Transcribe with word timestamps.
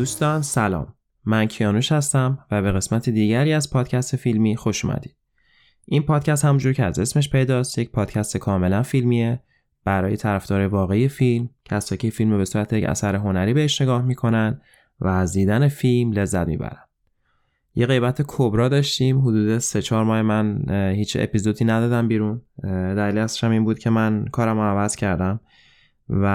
دوستان 0.00 0.42
سلام. 0.42 0.94
من 1.24 1.46
کیانوش 1.46 1.92
هستم 1.92 2.38
و 2.50 2.62
به 2.62 2.72
قسمت 2.72 3.08
دیگری 3.08 3.52
از 3.52 3.70
پادکست 3.70 4.16
فیلمی 4.16 4.56
خوش 4.56 4.84
اومدید. 4.84 5.16
این 5.86 6.02
پادکست 6.02 6.44
همونجور 6.44 6.72
که 6.72 6.84
از 6.84 6.98
اسمش 6.98 7.30
پیداست 7.30 7.78
یک 7.78 7.90
پادکست 7.90 8.36
کاملا 8.36 8.82
فیلمیه. 8.82 9.42
برای 9.84 10.16
طرفدار 10.16 10.66
واقعی 10.66 11.08
فیلم 11.08 11.50
کسایی 11.64 11.98
که 11.98 12.10
فیلم 12.10 12.38
به 12.38 12.44
صورت 12.44 12.72
یک 12.72 12.84
اثر 12.84 13.16
هنری 13.16 13.54
بهش 13.54 13.82
نگاه 13.82 14.02
می‌کنن 14.02 14.60
و 15.00 15.08
از 15.08 15.32
دیدن 15.32 15.68
فیلم 15.68 16.12
لذت 16.12 16.46
می‌برن. 16.46 16.84
یه 17.74 17.86
غیبت 17.86 18.22
کبرا 18.26 18.68
داشتیم. 18.68 19.20
حدود 19.20 19.58
سه 19.58 19.82
چهار 19.82 20.04
ماه 20.04 20.22
من 20.22 20.64
هیچ 20.94 21.16
اپیزودی 21.20 21.64
ندادم 21.64 22.08
بیرون. 22.08 22.42
دلیل 22.62 23.18
اصلش 23.18 23.44
این 23.44 23.64
بود 23.64 23.78
که 23.78 23.90
من 23.90 24.24
کارم 24.24 24.60
عوض 24.60 24.96
کردم. 24.96 25.40
و 26.10 26.26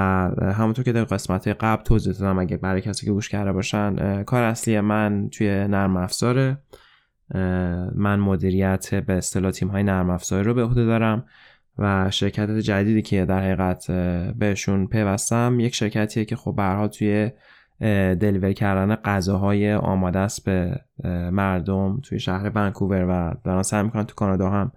همونطور 0.42 0.86
که 0.86 0.92
در 0.92 1.04
قسمت 1.04 1.48
قبل 1.48 1.84
توضیح 1.84 2.14
دادم 2.14 2.40
اگه 2.40 2.58
برای 2.58 2.82
کسی 2.82 3.06
که 3.06 3.12
گوش 3.12 3.30
کرده 3.30 3.52
باشن 3.52 4.24
کار 4.24 4.44
اصلی 4.44 4.80
من 4.80 5.30
توی 5.32 5.48
نرم 5.48 5.98
افزاره. 5.98 6.58
من 7.96 8.20
مدیریت 8.20 8.96
به 8.96 9.14
اصطلاح 9.14 9.52
تیم 9.52 9.68
های 9.68 9.84
نرم 9.84 10.10
افزاری 10.10 10.44
رو 10.44 10.54
به 10.54 10.64
عهده 10.64 10.86
دارم 10.86 11.26
و 11.78 12.12
شرکت 12.12 12.52
جدیدی 12.52 13.02
که 13.02 13.26
در 13.26 13.40
حقیقت 13.40 13.92
بهشون 14.40 14.88
پیوستم 14.88 15.60
یک 15.60 15.76
شرکتیه 15.76 16.26
که 16.26 16.36
خب 16.36 16.52
برها 16.58 16.88
توی 16.88 17.32
دلیوری 18.20 18.54
کردن 18.54 18.96
غذاهای 18.96 19.74
آماده 19.74 20.20
است 20.20 20.46
به 20.46 20.82
مردم 21.32 22.00
توی 22.04 22.20
شهر 22.20 22.52
ونکوور 22.56 23.06
و 23.10 23.36
دارن 23.44 23.62
سعی 23.62 23.84
می‌کنن 23.84 24.04
تو 24.04 24.16
کانادا 24.16 24.50
هم 24.50 24.72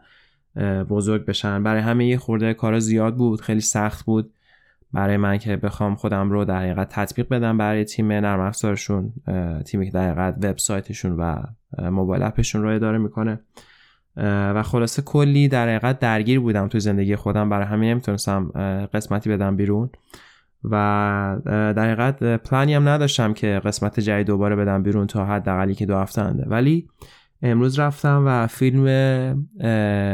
بزرگ 0.85 1.25
بشن. 1.25 1.63
برای 1.63 1.81
همه 1.81 2.07
یه 2.07 2.19
خورده 2.19 2.55
کار 2.55 2.79
زیاد 2.79 3.17
بود 3.17 3.41
خیلی 3.41 3.61
سخت 3.61 4.05
بود. 4.05 4.33
برای 4.93 5.17
من 5.17 5.39
که 5.39 5.57
بخوام 5.57 5.95
خودم 5.95 6.31
رو 6.31 6.45
در 6.45 6.59
حقیقت 6.59 6.89
تطبیق 6.89 7.29
بدم 7.29 7.59
برای 7.59 7.85
تیم 7.85 8.13
نرم 8.13 8.41
افزارشون 8.41 9.13
تیمی 9.67 9.87
که 9.87 9.93
در 9.93 10.11
حقیقت 10.11 10.45
وبسایتشون 10.45 11.17
و 11.17 11.43
موبایل 11.91 12.23
اپشون 12.23 12.63
رو 12.63 12.69
اداره 12.69 12.99
می‌کنه. 12.99 13.41
و 14.17 14.63
خلاصه 14.63 15.03
کلی 15.03 15.49
در 15.49 15.69
حقیقت 15.69 15.99
درگیر 15.99 16.41
بودم 16.41 16.69
تو 16.69 16.79
زندگی 16.79 17.17
خودم. 17.17 17.49
برای 17.49 17.67
همین 17.67 17.91
نمی‌تونستم 17.91 18.51
قسمتی 18.95 19.31
بدم 19.31 19.57
بیرون. 19.57 19.91
و 20.65 20.71
در 21.47 21.85
حقیقت 21.85 22.23
پلانی 22.23 22.75
هم 22.75 22.89
نداشتم 22.89 23.35
که 23.35 23.61
قسمت 23.65 24.01
جدید 24.01 24.27
دوباره 24.27 24.57
بدم 24.57 24.83
بیرون 24.83 25.07
تا 25.07 25.25
حداقلی 25.25 25.75
که 25.75 25.87
دو 25.87 25.97
هفته 25.97 26.23
انده. 26.23 26.45
ولی 26.49 26.89
امروز 27.43 27.79
رفتم 27.79 28.23
و 28.27 28.47
فیلم 28.47 28.85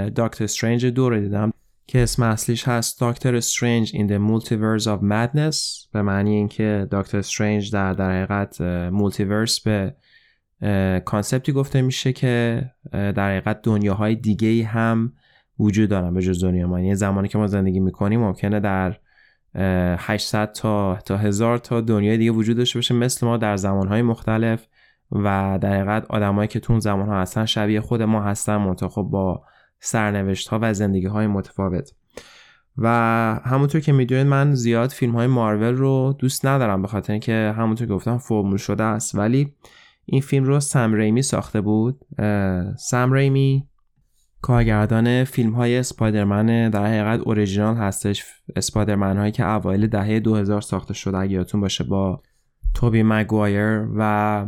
دکتر 0.08 0.44
استرنج 0.44 0.86
دو 0.86 1.10
رو 1.10 1.20
دیدم. 1.20 1.52
که 1.86 2.02
اسم 2.02 2.22
اصلیش 2.22 2.68
هست 2.68 3.02
دکتر 3.02 3.36
استرنج 3.36 3.92
in 3.92 4.08
the 4.08 4.18
Multiverse 4.18 4.84
of 4.84 5.00
Madness 5.02 5.88
به 5.92 6.02
معنی 6.02 6.34
اینکه 6.34 6.88
دکتر 6.90 7.18
استرنج 7.18 7.72
در 7.72 7.92
در 7.92 8.10
حقیقت 8.10 8.60
multiverse 8.90 9.60
به 9.60 9.94
concept 11.04 11.46
ی 11.46 11.52
گفته 11.52 11.82
میشه 11.82 12.12
که 12.12 12.64
در 12.92 13.30
حقیقت 13.30 13.62
دنیاهای 13.62 14.14
دیگه 14.14 14.64
هم 14.64 15.12
وجود 15.58 15.88
دارن 15.90 16.14
به 16.14 16.22
جز 16.22 16.44
دنیا 16.44 16.66
ما. 16.66 16.80
یعنی 16.80 16.94
زمانی 16.94 17.28
که 17.28 17.38
ما 17.38 17.46
زندگی 17.46 17.80
می‌کنیم 17.80 18.20
ممکنه 18.20 18.60
در 18.60 18.96
800 19.98 20.52
تا 20.52 20.98
تا 21.06 21.16
هزار 21.16 21.58
تا 21.58 21.80
دنیای 21.80 22.16
دیگه 22.16 22.30
وجود 22.30 22.56
داشته 22.56 22.78
باشه. 22.78 22.94
مثل 22.94 23.26
ما 23.26 23.36
در 23.36 23.56
زمانهای 23.56 24.02
مختلف 24.02 24.66
و 25.12 25.58
در 25.62 25.74
حقیقت 25.74 26.06
آدمایی 26.10 26.48
که 26.48 26.60
تو 26.60 26.72
اون 26.72 26.80
زمان 26.80 27.08
ها 27.08 27.20
هستن 27.20 27.44
شبیه 27.44 27.80
خود 27.80 28.02
ما 28.02 28.22
هستن. 28.22 28.56
منتخب 28.56 29.02
با 29.02 29.42
سرنوشت 29.84 30.48
ها 30.48 30.58
و 30.62 30.74
زندگی 30.74 31.06
های 31.06 31.26
متفاوت. 31.26 31.90
و 32.78 32.88
همونطور 33.44 33.80
که 33.80 33.92
می‌دونید 33.92 34.26
من 34.26 34.54
زیاد 34.54 34.90
فیلم 34.90 35.12
های 35.12 35.26
مارول 35.26 35.74
رو 35.74 36.14
دوست 36.18 36.46
ندارم 36.46 36.82
به 36.82 36.88
خاطر 36.88 37.12
اینکه 37.12 37.54
همونطور 37.56 37.86
که 37.86 37.94
گفتم 37.94 38.18
فرمول 38.18 38.56
شده 38.56 38.84
است. 38.84 39.14
ولی 39.14 39.52
این 40.04 40.20
فیلم 40.20 40.44
رو 40.44 40.60
سم 40.60 40.94
ریمی 40.94 41.22
ساخته 41.22 41.60
بود. 41.60 42.00
سم 42.78 43.12
ریمی 43.12 43.66
کارگردان 44.40 45.24
فیلم 45.24 45.52
های 45.52 45.78
اسپایدرمن 45.78 46.70
در 46.70 46.86
حقیقت 46.86 47.20
اوریجینال 47.20 47.76
هستش. 47.76 48.24
اسپایدرمن 48.56 49.16
هایی 49.16 49.32
که 49.32 49.46
اوایل 49.48 49.86
دهه 49.86 50.20
2000 50.20 50.60
ساخته 50.60 50.94
شده 50.94 51.18
اگه 51.18 51.32
یادتون 51.32 51.60
باشه 51.60 51.84
با 51.84 52.22
توبی 52.74 53.02
مگوایر 53.02 53.88
و 53.96 54.46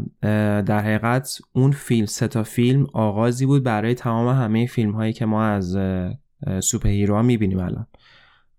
در 0.67 0.81
حقیقت 0.81 1.39
اون 1.53 1.71
فیلم 1.71 2.07
سه 2.07 2.29
تا 2.29 2.43
فیلم 2.43 2.87
آغازی 2.93 3.47
بود 3.47 3.63
برای 3.63 3.95
تمام 3.95 4.43
همه 4.43 4.67
فیلم 4.67 4.93
هایی 4.93 5.13
که 5.13 5.27
ما 5.27 5.45
از 5.45 5.79
superhero 6.61 7.15
ها 7.15 7.23
می‌بینیم 7.23 7.59
الان. 7.59 7.87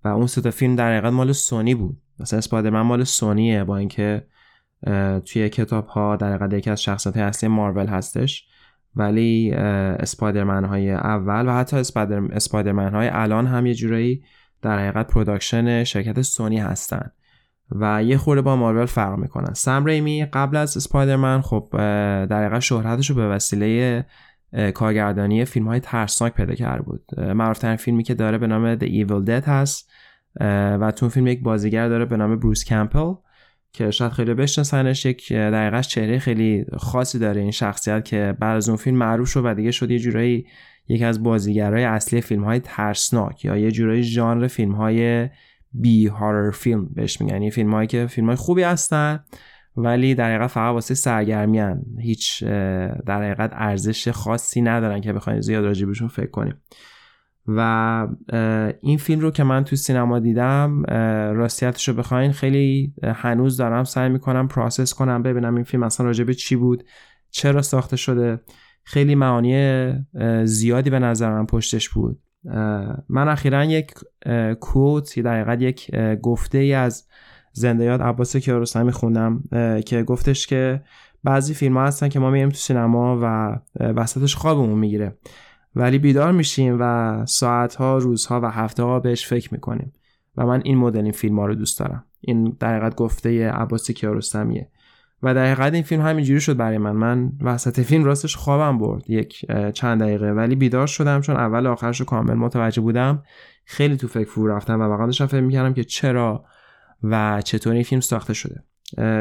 و 0.04 0.08
اون 0.08 0.28
سه 0.28 0.42
تا 0.42 0.52
فیلم 0.52 0.76
در 0.76 0.92
حقیقت 0.92 1.14
مال 1.14 1.32
سونی 1.32 1.76
بود. 1.76 1.98
مثلا 2.20 2.38
اسپایدرمن 2.38 2.82
مال 2.82 3.04
سونیه 3.04 3.64
با 3.64 3.78
اینکه 3.78 4.28
توی 5.26 5.50
کتاب 5.50 5.88
ها 5.88 6.16
در 6.16 6.34
حقیقت 6.34 6.54
یکی 6.54 6.70
از 6.70 6.82
شخصیت 6.82 7.18
اصلی 7.18 7.50
مارول 7.50 7.88
هستش. 7.88 8.48
ولی 8.96 9.52
اسپایدرمن 9.52 10.66
های 10.66 10.92
اول 10.92 11.48
و 11.48 11.52
حتی 11.52 11.78
اسپایدرمن 12.32 12.94
های 12.94 13.08
الان 13.08 13.48
هم 13.48 13.66
یه 13.66 13.74
جورایی 13.74 14.24
در 14.62 14.80
حقیقت 14.80 15.08
production 15.08 15.84
شرکت 15.84 16.22
سونی 16.22 16.58
هستن. 16.60 17.12
و 17.72 18.04
یه 18.04 18.18
خورده 18.18 18.42
با 18.42 18.56
مارول 18.56 18.86
فرق 18.86 19.18
می‌کنن. 19.18 19.54
سم 19.54 19.86
ریمی 19.86 20.26
قبل 20.26 20.58
از 20.58 20.78
اسپایدرمن 20.78 21.42
خب 21.42 21.70
در 22.26 22.46
حقیقت 22.46 22.60
شهرتش 22.60 23.10
رو 23.10 23.16
به 23.16 23.28
وسیله 23.28 24.06
کارگردانی 24.74 25.46
فیلم 25.46 25.68
های 25.68 25.80
ترسناک 25.80 26.34
پیدا 26.34 26.56
کرده 26.56 26.84
بود. 26.84 27.04
معروفترین 27.18 27.76
فیلمی 27.76 28.04
که 28.04 28.14
داره 28.14 28.38
به 28.38 28.48
نام 28.48 28.76
The 28.76 28.86
Evil 28.86 29.28
Dead 29.28 29.48
هست 29.48 29.92
و 30.80 30.92
تو 30.96 31.10
فیلم 31.10 31.28
یک 31.28 31.42
بازیگر 31.42 31.90
داره 31.90 32.06
به 32.06 32.18
نام 32.18 32.40
بروس 32.40 32.66
کمپل 32.66 33.14
که 33.74 33.92
شاید 33.92 34.12
خیلی 34.12 34.34
بشناسنش. 34.34 35.06
یک 35.06 35.34
دقیقه 35.34 35.82
چهره 35.82 36.20
خیلی 36.20 36.66
خاصی 36.78 37.20
داره 37.20 37.42
این 37.42 37.52
شخصیت 37.52 38.06
که 38.06 38.36
بعد 38.40 38.58
از 38.58 38.70
اون 38.70 38.78
فیلم 38.78 38.98
معروف 38.98 39.30
شد 39.30 39.42
و 39.46 39.54
دیگه 39.54 39.72
شد 39.72 39.92
یه 39.92 40.00
جورایی 40.00 40.48
یکی 40.88 41.04
از 41.04 41.24
بازیگرای 41.24 41.84
اصلی 41.84 42.22
فیلم 42.22 42.44
های 42.44 42.60
ترسناک 42.60 43.46
یا 43.46 43.58
یه 43.58 43.72
جورایی 43.72 44.04
ژانر 44.04 44.48
فیلم 44.48 44.72
های 44.72 45.30
B 45.72 46.08
horror 46.08 46.52
فیلم 46.52 46.90
بهش 46.94 47.22
میگن. 47.22 47.42
این 47.42 47.52
فیلم 47.52 47.74
هایی 47.74 47.88
که 47.88 48.08
فیلم 48.08 48.28
های 48.28 48.36
خوبی 48.36 48.64
هستن 48.64 49.20
ولی 49.78 50.16
در 50.16 50.30
حقیقت 50.30 50.48
فقط 50.48 50.74
واسه 50.74 50.96
سرگرمی 50.96 51.60
هن. 51.60 51.82
هیچ 52.00 52.44
در 52.44 53.24
حقیقت 53.24 53.52
ارزش 53.54 54.08
خاصی 54.08 54.62
ندارن 54.62 55.02
که 55.02 55.14
بخوایم 55.14 55.42
زیاد 55.42 55.66
راجبشون 55.66 56.08
فکر 56.08 56.30
کنیم. 56.30 56.56
و 57.48 58.08
این 58.82 58.98
فیلم 58.98 59.22
رو 59.22 59.32
که 59.32 59.44
من 59.44 59.64
تو 59.64 59.76
سینما 59.76 60.20
دیدم 60.20 60.84
راستیتش 61.34 61.88
رو 61.88 61.94
بخواین 61.94 62.32
خیلی 62.32 62.94
هنوز 63.04 63.58
دارم 63.58 63.84
سعی 63.84 64.10
می‌کنم 64.10 64.48
process 64.48 64.94
کنم 64.94 65.24
ببینم 65.24 65.56
این 65.56 65.64
فیلم 65.64 65.84
اصلا 65.84 66.06
راجبه 66.06 66.34
چی 66.34 66.56
بود 66.56 66.84
چرا 67.32 67.62
ساخته 67.62 67.96
شده. 67.96 68.40
خیلی 68.84 69.16
معانی 69.16 69.94
زیادی 70.44 70.90
به 70.90 71.00
نظر 71.00 71.32
من 71.32 71.46
پشتش 71.46 71.90
بود. 71.90 72.20
من 73.10 73.28
اخیرا 73.28 73.64
یک 73.64 73.94
کوت 74.60 75.20
در 75.20 75.42
حقیقت 75.42 75.62
یک 75.62 75.96
گفته 76.22 76.58
ای 76.58 76.74
از 76.74 77.08
زنده 77.52 77.84
یاد 77.84 78.02
عباس 78.02 78.38
کیارستمی 78.38 78.92
خوندم 78.92 79.44
که 79.86 80.04
گفتش 80.04 80.48
که 80.48 80.82
بعضی 81.24 81.54
فیلم 81.54 81.78
ها 81.78 81.86
هستن 81.86 82.10
که 82.10 82.20
ما 82.20 82.30
میریم 82.30 82.50
تو 82.50 82.56
سینما 82.56 83.20
و 83.22 83.58
وسطش 83.80 84.36
خوابمون 84.36 84.80
می‌گیره. 84.80 85.18
ولی 85.76 85.98
بیدار 85.98 86.32
میشیم 86.32 86.78
و 86.80 87.26
ساعتها 87.26 87.98
روزها 87.98 88.42
و 88.42 88.46
هفته 88.46 88.84
ها 88.84 89.00
بهش 89.00 89.28
فکر 89.28 89.54
می‌کنیم. 89.54 89.94
و 90.38 90.46
من 90.46 90.62
این 90.66 90.78
مدل 90.78 91.04
این 91.04 91.12
فیلم 91.12 91.40
ها 91.40 91.46
رو 91.46 91.56
دوست 91.56 91.80
دارم. 91.80 92.04
این 92.22 92.58
در 92.60 92.76
حقیقت 92.76 92.96
گفته 92.96 93.50
عباس 93.50 93.92
کیارستمیه. 93.92 94.68
و 95.24 95.34
در 95.34 95.46
حقیقت 95.46 95.74
این 95.74 95.84
فیلم 95.84 96.02
همینجوری 96.02 96.40
شد 96.40 96.58
برای 96.58 96.78
من. 96.78 96.92
من 96.92 97.32
وسط 97.42 97.80
فیلم 97.80 98.04
راستش 98.04 98.36
خوابم 98.36 98.78
برد 98.78 99.10
یک 99.10 99.46
چند 99.74 100.02
دقیقه 100.02 100.32
ولی 100.32 100.56
بیدار 100.56 100.88
شدم 100.88 101.22
چون 101.22 101.36
اول 101.36 101.68
آخرش 101.68 102.00
رو 102.00 102.06
کامل 102.06 102.34
متوجه 102.34 102.82
بودم. 102.82 103.24
خیلی 103.66 103.98
تو 103.98 104.08
فکر 104.08 104.30
فرو 104.30 104.48
رفتم 104.48 104.80
و 104.80 104.84
واقعا 104.84 105.06
داشتم 105.06 105.26
فکر 105.26 105.42
می‌کردم 105.42 105.74
که 105.74 105.84
چرا 105.84 106.46
و 107.04 107.42
چطور 107.42 107.74
این 107.74 107.84
فیلم 107.84 108.02
ساخته 108.02 108.34
شده. 108.34 108.64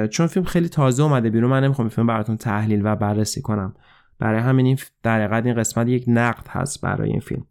چون 0.09 0.27
فیلم 0.27 0.47
خیلی 0.47 0.69
تازه 0.69 1.03
اومده 1.03 1.31
بیرون 1.31 1.51
من 1.51 1.65
نمی‌خوام 1.65 1.89
فیلم 1.89 2.07
براتون 2.07 2.37
تحلیل 2.37 2.81
و 2.85 2.97
بررسی 2.97 3.43
کنم. 3.43 3.75
برای 4.19 4.41
همین 4.41 4.67
این 4.67 4.79
در 5.03 5.21
حقیقت 5.21 5.47
این 5.47 5.55
قسمت 5.55 5.89
یک 5.89 6.05
نقد 6.07 6.49
هست 6.49 6.81
برای 6.81 7.11
این 7.11 7.21
فیلم. 7.21 7.45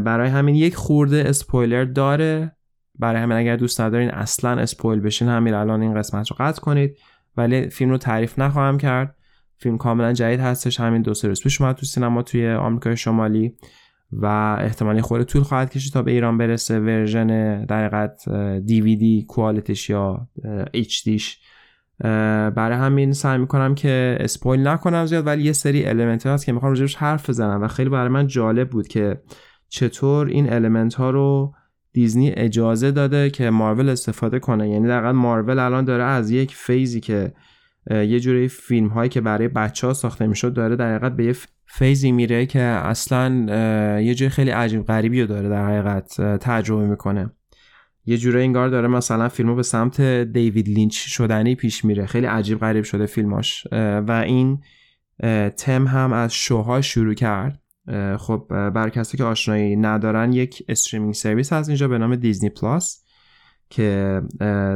برای 0.00 0.28
همین 0.28 0.54
یک 0.54 0.76
خورده 0.76 1.24
اسپویلر 1.26 1.84
داره. 1.84 2.52
برای 2.98 3.22
همین 3.22 3.36
اگر 3.36 3.56
دوست 3.56 3.80
ندارین 3.80 4.10
اصلا 4.10 4.50
اسپویل 4.50 5.00
بشین 5.00 5.28
همین 5.28 5.54
الان 5.54 5.82
این 5.82 5.94
قسمت 5.94 6.30
رو 6.30 6.36
قطع 6.40 6.60
کنید. 6.60 6.96
ولی 7.38 7.68
فیلم 7.68 7.90
رو 7.90 7.98
تعریف 7.98 8.38
نخواهم 8.38 8.78
کرد. 8.78 9.14
فیلم 9.56 9.78
کاملا 9.78 10.12
جدید 10.12 10.40
هستش. 10.40 10.80
همین 10.80 11.02
دو 11.02 11.14
سه 11.14 11.28
روز 11.28 11.42
پیش 11.42 11.60
اومد 11.60 11.76
تو 11.76 11.86
سینما 11.86 12.22
توی 12.22 12.50
آمریکای 12.50 12.96
شمالی 12.96 13.54
و 14.12 14.26
احتمالا 14.60 15.00
یه 15.00 15.06
خورده 15.06 15.22
طول 15.22 15.42
خواهد 15.42 15.70
کشید 15.70 15.92
تا 15.92 16.02
به 16.02 16.10
ایران 16.10 16.38
برسه. 16.38 16.80
version 16.80 17.64
در 17.64 17.86
حقیقت 17.86 18.28
DVD 18.66 19.24
quality 19.28 19.76
ش 19.76 19.90
یا 19.90 20.28
HD 21.04 21.18
ش. 21.18 21.40
برای 22.00 22.78
همین 22.78 23.12
سعی 23.12 23.38
می‌کنم 23.38 23.74
که 23.74 24.16
spoil 24.20 24.66
نکنم 24.66 25.06
زیاد 25.06 25.26
ولی 25.26 25.42
یه 25.42 25.52
سری 25.52 25.86
element 25.86 26.26
هست 26.26 26.46
که 26.46 26.52
می‌خوام 26.52 26.72
راجبش 26.72 26.96
حرف 26.96 27.30
بزنم 27.30 27.62
و 27.62 27.68
خیلی 27.68 27.90
برای 27.90 28.08
من 28.08 28.26
جالب 28.26 28.70
بود 28.70 28.88
که 28.88 29.20
چطور 29.68 30.26
این 30.26 30.52
element 30.52 30.94
ها 30.94 31.10
رو 31.10 31.54
دیزنی 31.98 32.32
اجازه 32.36 32.90
داده 32.90 33.30
که 33.30 33.50
مارول 33.50 33.88
استفاده 33.88 34.38
کنه. 34.38 34.70
یعنی 34.70 34.88
در 34.88 35.12
مارول 35.12 35.58
الان 35.58 35.84
داره 35.84 36.04
از 36.04 36.30
یک 36.30 36.54
phase 36.54 36.92
ی 36.92 37.00
که 37.00 37.32
یه 37.90 38.20
جوری 38.20 38.48
فیلم 38.48 38.88
هایی 38.88 39.08
که 39.08 39.20
برای 39.20 39.48
بچه 39.48 39.86
ها 39.86 39.92
ساخته 39.92 40.26
می‌شد 40.26 40.52
داره 40.52 40.76
در 40.76 40.94
حقیقت 40.94 41.16
به 41.16 41.24
یه 41.24 41.34
phase 41.66 42.04
ی 42.04 42.12
میره 42.12 42.46
که 42.46 42.60
اصلا 42.60 43.46
یه 44.00 44.14
جوری 44.14 44.28
خیلی 44.28 44.50
عجیب 44.50 44.84
غریبی 44.84 45.20
رو 45.20 45.26
داره 45.26 45.48
در 45.48 45.66
حقیقت 45.66 46.20
تجربه 46.20 46.86
می‌کنه. 46.86 47.30
یه 48.06 48.16
جوری 48.16 48.42
انگار 48.42 48.68
داره 48.68 48.88
مثلا 48.88 49.28
فیلمو 49.28 49.54
به 49.54 49.62
سمت 49.62 50.00
دیوید 50.00 50.68
لینچ 50.68 50.94
شدنی 50.94 51.54
پیش 51.54 51.84
میره. 51.84 52.06
خیلی 52.06 52.26
عجیب 52.26 52.58
غریب 52.58 52.84
شده 52.84 53.06
فیلماش. 53.06 53.66
و 54.08 54.24
این 54.26 54.58
تم 55.56 55.86
هم 55.86 56.12
از 56.12 56.34
شوها 56.34 56.80
شروع 56.80 57.14
کرد. 57.14 57.62
خب 58.18 58.46
برای 58.48 58.88
کسایی 58.88 59.16
که 59.16 59.24
آشنایی 59.24 59.76
ندارن 59.76 60.32
یک 60.32 60.62
streaming 60.68 61.14
service 61.14 61.52
هست. 61.52 61.68
اینجا 61.68 61.88
به 61.88 61.98
نام 61.98 62.16
دیزنی 62.16 62.50
پلاس 62.50 63.04
که 63.70 64.22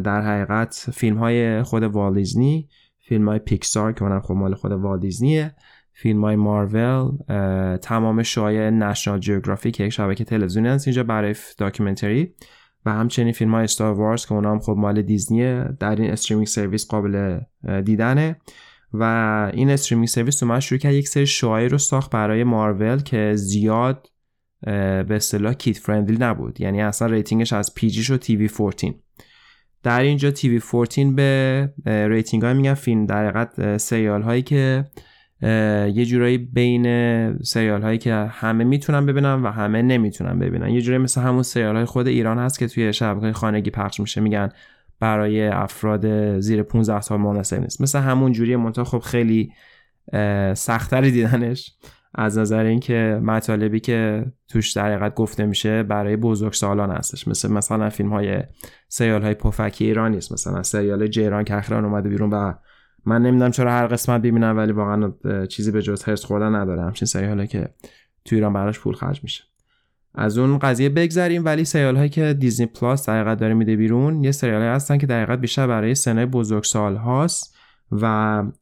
در 0.05 0.23
حقیقت 0.23 0.91
فیلم 0.94 1.19
های 1.19 1.62
خود 1.62 1.82
والت 1.82 2.15
دیزنی 2.15 2.69
فیلم 3.00 3.29
های 3.29 3.38
پیکسار 3.38 3.93
که 3.93 4.03
اونم 4.03 4.20
خب 4.20 4.35
مال 4.35 4.55
خود 4.55 4.73
والت 4.73 5.00
دیزنیه 5.00 5.55
فیلم 5.93 6.25
های 6.25 6.37
مارول 6.37 7.17
تمام 7.76 8.23
شوهای 8.23 8.70
نشنال 8.70 9.19
جیوگرافی 9.19 9.70
که 9.70 9.85
یک 9.85 9.93
شبکه 9.93 10.25
تلویزیونی 10.25 10.69
هست 10.69 10.88
اینجا 10.88 11.03
برای 11.03 11.35
documentary. 11.58 12.34
و 12.87 12.93
همچنین 12.93 13.32
فیلم 13.32 13.55
های 13.55 13.65
استار 13.65 13.94
وارز 13.94 14.26
که 14.26 14.32
اونام 14.32 14.58
خب 14.58 14.75
مال 14.79 15.03
دیزنیه 15.03 15.65
در 15.81 15.97
این 15.97 16.11
streaming 16.11 16.46
service 16.46 16.87
قابل 16.87 17.41
دیدنه. 17.85 18.37
و 18.94 19.50
این 19.55 19.71
streaming 19.70 20.08
service 20.08 20.43
من 20.43 20.61
شروع 20.61 20.79
کرد 20.79 20.94
یک 20.94 21.09
سری 21.09 21.27
شوهایی 21.27 21.69
رو 21.69 21.79
ساخت 21.79 22.11
برای 22.11 22.44
مارول 22.44 23.03
که 23.03 23.33
زیاد 23.35 24.06
به 24.62 25.06
اصطلاح 25.11 25.53
kid 25.52 25.76
friendly 25.76 26.17
نبود. 26.21 26.61
یعنی 26.61 26.83
اصلا 26.83 27.09
rating 27.08 27.42
ش 27.42 27.52
از 27.53 27.75
PG 27.75 28.02
شد 28.03 28.19
TV 28.19 28.49
14 28.49 28.94
در 29.83 30.00
اینجا 30.00 30.31
TV 30.31 30.61
14 30.61 31.11
به 31.85 32.09
rating 32.08 32.43
های 32.43 32.55
میگن 32.55 32.75
فیلم. 32.75 33.06
در 33.06 33.25
حقیقت 33.25 33.77
سریال 33.77 34.23
هایی 34.23 34.43
که 34.43 34.85
یه 35.94 36.05
جورایی 36.05 36.39
بین 36.39 36.85
سریال 37.43 37.83
هایی 37.83 37.99
که 37.99 38.15
همه 38.15 38.65
می‌تونن 38.65 39.06
ببینن 39.06 39.43
و 39.43 39.50
همه 39.50 39.83
نمی‌تونن 39.83 40.39
ببینن. 40.39 40.69
یه 40.69 40.81
جورایی 40.81 41.03
مثل 41.03 41.21
همون 41.21 41.43
سریال 41.43 41.77
های 41.77 41.85
خود 41.85 42.06
ایران 42.09 42.39
هست 42.39 42.59
که 42.59 42.67
توی 42.67 42.93
شبکه 42.93 43.33
خانگی 43.33 43.71
پخش 43.71 44.00
میشه. 44.00 44.21
میگن 44.21 44.49
برای 45.02 45.49
افراد 45.49 46.38
زیر 46.40 46.62
15 46.62 47.00
سال 47.00 47.20
مناسب 47.20 47.60
نیست. 47.60 47.81
مثل 47.81 47.99
همون 47.99 48.32
جوری 48.32 48.56
منتها 48.56 48.84
خب 48.84 48.99
خیلی 48.99 49.52
سختتری 50.54 51.10
دیدنش. 51.10 51.76
از 52.14 52.38
نظر 52.38 52.64
اینکه 52.64 53.20
مطالبی 53.22 53.81
که 53.81 54.26
توش 54.49 54.72
در 54.72 54.87
حقیقت 54.87 55.14
گفته 55.14 55.46
میشه 55.46 55.82
برای 55.82 56.16
بزرگ 56.16 56.52
سالان 56.52 56.90
هستش. 56.90 57.28
مثل 57.28 57.52
مثلا 57.52 57.90
فیلم 57.90 58.12
های 58.12 58.43
سریال 58.88 59.22
های 59.22 59.34
پفکی 59.34 59.84
ایرانی 59.84 60.16
است. 60.16 60.32
مثلا 60.32 60.62
سریال 60.62 61.06
جیران 61.06 61.44
که 61.44 61.56
اخیرا 61.56 61.78
اومده 61.78 62.08
بیرون 62.08 62.31
و 62.31 62.52
من 63.06 63.22
نمی‌دونم 63.22 63.50
چرا 63.50 63.72
هر 63.72 63.87
قسمت 63.87 64.20
ببینم 64.20 64.56
ولی 64.56 64.72
واقعا 64.72 65.12
چیزی 65.46 65.70
به 65.70 65.82
جز 65.82 66.02
هرس 66.02 66.25
خوردن 66.25 66.55
نداره. 66.55 66.82
همچین 66.82 67.06
سریالی 67.06 67.46
که 67.46 67.69
تو 68.25 68.34
ایران 68.34 68.52
براش 68.52 68.81
پول 68.81 68.94
خرج 68.94 69.20
میشه. 69.22 69.44
از 70.14 70.38
اون 70.38 70.59
قضیه 70.59 70.88
بگذریم 70.88 71.44
ولی 71.44 71.64
سریال 71.64 71.97
هایی 71.97 72.09
که 72.09 72.32
دیزنی 72.32 72.67
پلاس 72.67 73.09
در 73.09 73.35
داره 73.35 73.55
میده 73.55 73.76
بیرون 73.76 74.25
یه 74.25 74.31
سریال 74.31 74.62
هستن 74.62 74.99
که 74.99 75.06
در 75.06 75.37
بیشتر 75.37 75.67
برای 75.67 75.94
سنه 75.94 76.26
بزرگ 76.26 76.64
سال 76.64 76.97
هاست 76.97 77.56
و 77.93 78.05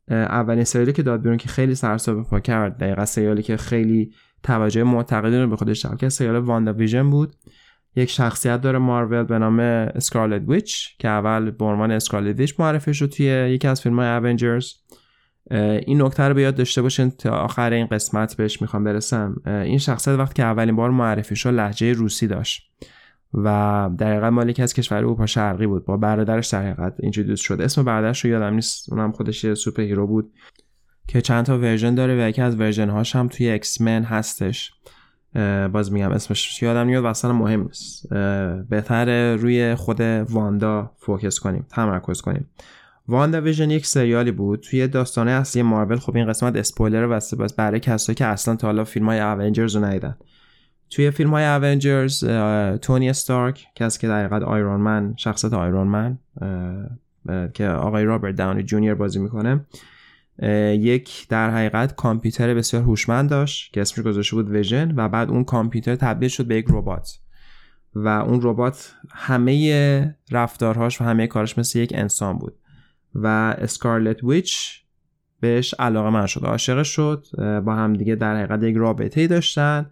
اولین 0.08 0.64
سریالی 0.64 0.92
که 0.92 1.02
داد 1.02 1.22
بیرون 1.22 1.38
که 1.38 1.48
خیلی 1.48 1.74
سر 1.74 1.88
و 1.88 1.95
صدا 1.95 2.09
به 2.09 2.22
پا 2.22 2.40
کرد 2.40 2.78
دقیقا 2.78 3.04
سریالی 3.04 3.42
که 3.42 3.56
خیلی 3.56 4.12
توجه 4.42 4.82
منتقدین 4.82 5.40
رو 5.40 5.48
به 5.48 5.56
خودش 5.56 5.82
جلب 5.82 5.98
کرد 5.98 6.10
سریال 6.10 6.36
واندا 6.36 6.72
ویژن 6.72 7.10
بود. 7.10 7.36
یک 7.96 8.10
شخصیت 8.10 8.60
داره 8.60 8.78
مارول 8.78 9.22
به 9.22 9.38
نام 9.38 9.60
اسکارلت 9.60 10.42
ویچ 10.48 10.98
که 10.98 11.08
اول 11.08 11.50
به 11.50 11.64
عنوان 11.64 11.90
اسکارلت 11.90 12.38
ویچ 12.38 12.60
معرفی 12.60 12.94
شد 12.94 13.06
توی 13.06 13.26
یکی 13.26 13.68
از 13.68 13.82
فیلم 13.82 14.00
های 14.00 14.36
این 15.86 16.02
نکته 16.02 16.22
رو 16.22 16.34
به 16.34 16.42
یاد 16.42 16.54
داشته 16.54 16.82
باشین 16.82 17.10
تا 17.10 17.30
آخر 17.30 17.72
این 17.72 17.86
قسمت 17.86 18.36
بهش 18.36 18.62
می‌خوام 18.62 18.84
برسم. 18.84 19.42
این 19.46 19.78
شخصیت 19.78 20.18
وقتی 20.18 20.34
که 20.34 20.42
اولین 20.42 20.76
بار 20.76 20.90
معرفی 20.90 21.36
شد 21.36 21.50
لهجه 21.50 21.92
روسی 21.92 22.26
داشت 22.26 22.70
و 23.34 23.90
مال 23.98 24.30
یکی 24.30 24.62
از 24.62 24.74
کشور 24.74 24.98
اروپا 24.98 25.26
شرقی 25.26 25.66
بود. 25.66 25.84
با 25.84 25.96
برادرش 25.96 26.48
در 26.48 26.62
حقیقت 26.62 26.94
introduce 27.00 27.42
شد. 27.42 27.60
اسم 27.60 27.84
برادرش 27.84 28.24
رو 28.24 28.30
یادم 28.30 28.54
نیست. 28.54 28.92
اونم 28.92 29.12
خودش 29.12 29.44
یه 29.44 29.54
superhero 29.54 30.06
بود 30.06 30.32
که 31.08 31.20
چند 31.20 31.44
تا 31.44 31.58
version 31.58 31.94
داره 31.94 32.24
و 32.24 32.28
یکی 32.28 32.42
از 32.42 32.60
version 32.60 32.88
هاش 32.88 33.16
هم 33.16 33.28
توی 33.28 33.50
اکس 33.50 33.80
من 33.80 34.02
هستش 34.02 34.72
باز 35.72 35.92
میگم 35.92 36.10
اسمش 36.10 36.62
یادم 36.62 36.86
میاد 36.86 37.04
و 37.04 37.06
اصلا 37.06 37.32
مهم 37.32 37.62
نیست. 37.62 38.08
بهتر 38.68 39.34
روی 39.34 39.74
خود 39.74 40.00
واندا 40.30 40.90
focus 40.98 41.38
کنیم 41.38 41.66
تمرکز 41.70 42.20
کنیم. 42.20 42.48
واندا 43.10 43.40
ویژن 43.40 43.70
یک 43.70 43.86
سریالی 43.86 44.30
بود. 44.30 44.60
توی 44.60 44.88
داستانه 44.88 45.30
اصلی 45.30 45.62
مارول 45.62 45.98
خب 45.98 46.16
این 46.16 46.26
قسمت 46.26 46.56
اسپویلر 46.56 47.04
واسه 47.04 47.36
باز 47.36 47.56
برای 47.56 47.80
کسایی 47.80 48.14
که 48.14 48.26
اصلا 48.26 48.56
تا 48.56 48.66
حالا 48.66 48.84
فیلم 48.84 49.06
های 49.06 49.20
اونجرز 49.20 49.76
رو 49.76 49.84
ندیدن. 49.84 50.16
توی 50.90 51.10
فیلم 51.10 51.30
های 51.30 51.44
اونجرز 51.44 52.24
تونی 52.82 53.10
استارک 53.10 53.66
کسی 53.74 53.98
که 53.98 54.08
در 54.08 54.24
حقیقت 54.24 54.42
آیرون 54.42 54.80
من 54.80 55.14
شخصیت 55.16 55.52
آیرون 55.52 55.86
من 55.86 56.18
که 57.54 57.68
آقای 57.68 58.04
رابرت 58.04 58.36
داونی 58.36 58.62
جونیور 58.62 58.94
بازی 58.94 59.18
می‌کنه. 59.18 59.60
یک 60.72 61.28
در 61.28 61.50
حقیقت 61.50 61.94
کامپیوتر 61.94 62.54
بسیار 62.54 62.82
هوشمند 62.82 63.30
داشت 63.30 63.72
که 63.72 63.80
اسمش 63.80 64.04
گذاشته 64.04 64.36
بود 64.36 64.50
ویژن 64.50 64.92
و 64.96 65.08
بعد 65.08 65.30
اون 65.30 65.44
کامپیوتر 65.44 65.96
تبدیل 65.96 66.28
شد 66.28 66.46
به 66.46 66.56
یک 66.56 66.66
ربات. 66.68 67.18
و 67.94 68.08
اون 68.08 68.40
ربات 68.42 68.94
همه 69.10 70.16
رفتارهاش 70.30 71.00
و 71.00 71.04
همه 71.04 71.26
کارش 71.26 71.58
مثل 71.58 71.78
یک 71.78 71.92
انسان 71.94 72.38
بود. 72.38 72.54
و 73.14 73.26
اسکارلت 73.58 74.24
ویچ 74.24 74.80
بهش 75.40 75.74
علاقه 75.78 76.10
من 76.10 76.26
شد 76.26 76.44
عاشق 76.44 76.82
شد 76.82 77.26
با 77.64 77.74
هم 77.74 77.92
دیگه 77.92 78.14
در 78.14 78.36
حقیقت 78.36 78.62
یک 78.62 78.76
رابطه 78.76 79.20
ای 79.20 79.26
داشتن 79.26 79.90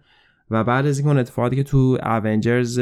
و 0.51 0.63
بعد 0.63 0.85
از 0.85 0.97
اینکه 0.97 1.09
اون 1.09 1.19
اتفاقی 1.19 1.55
که 1.55 1.63
تو 1.63 1.97
اونجرز 2.03 2.77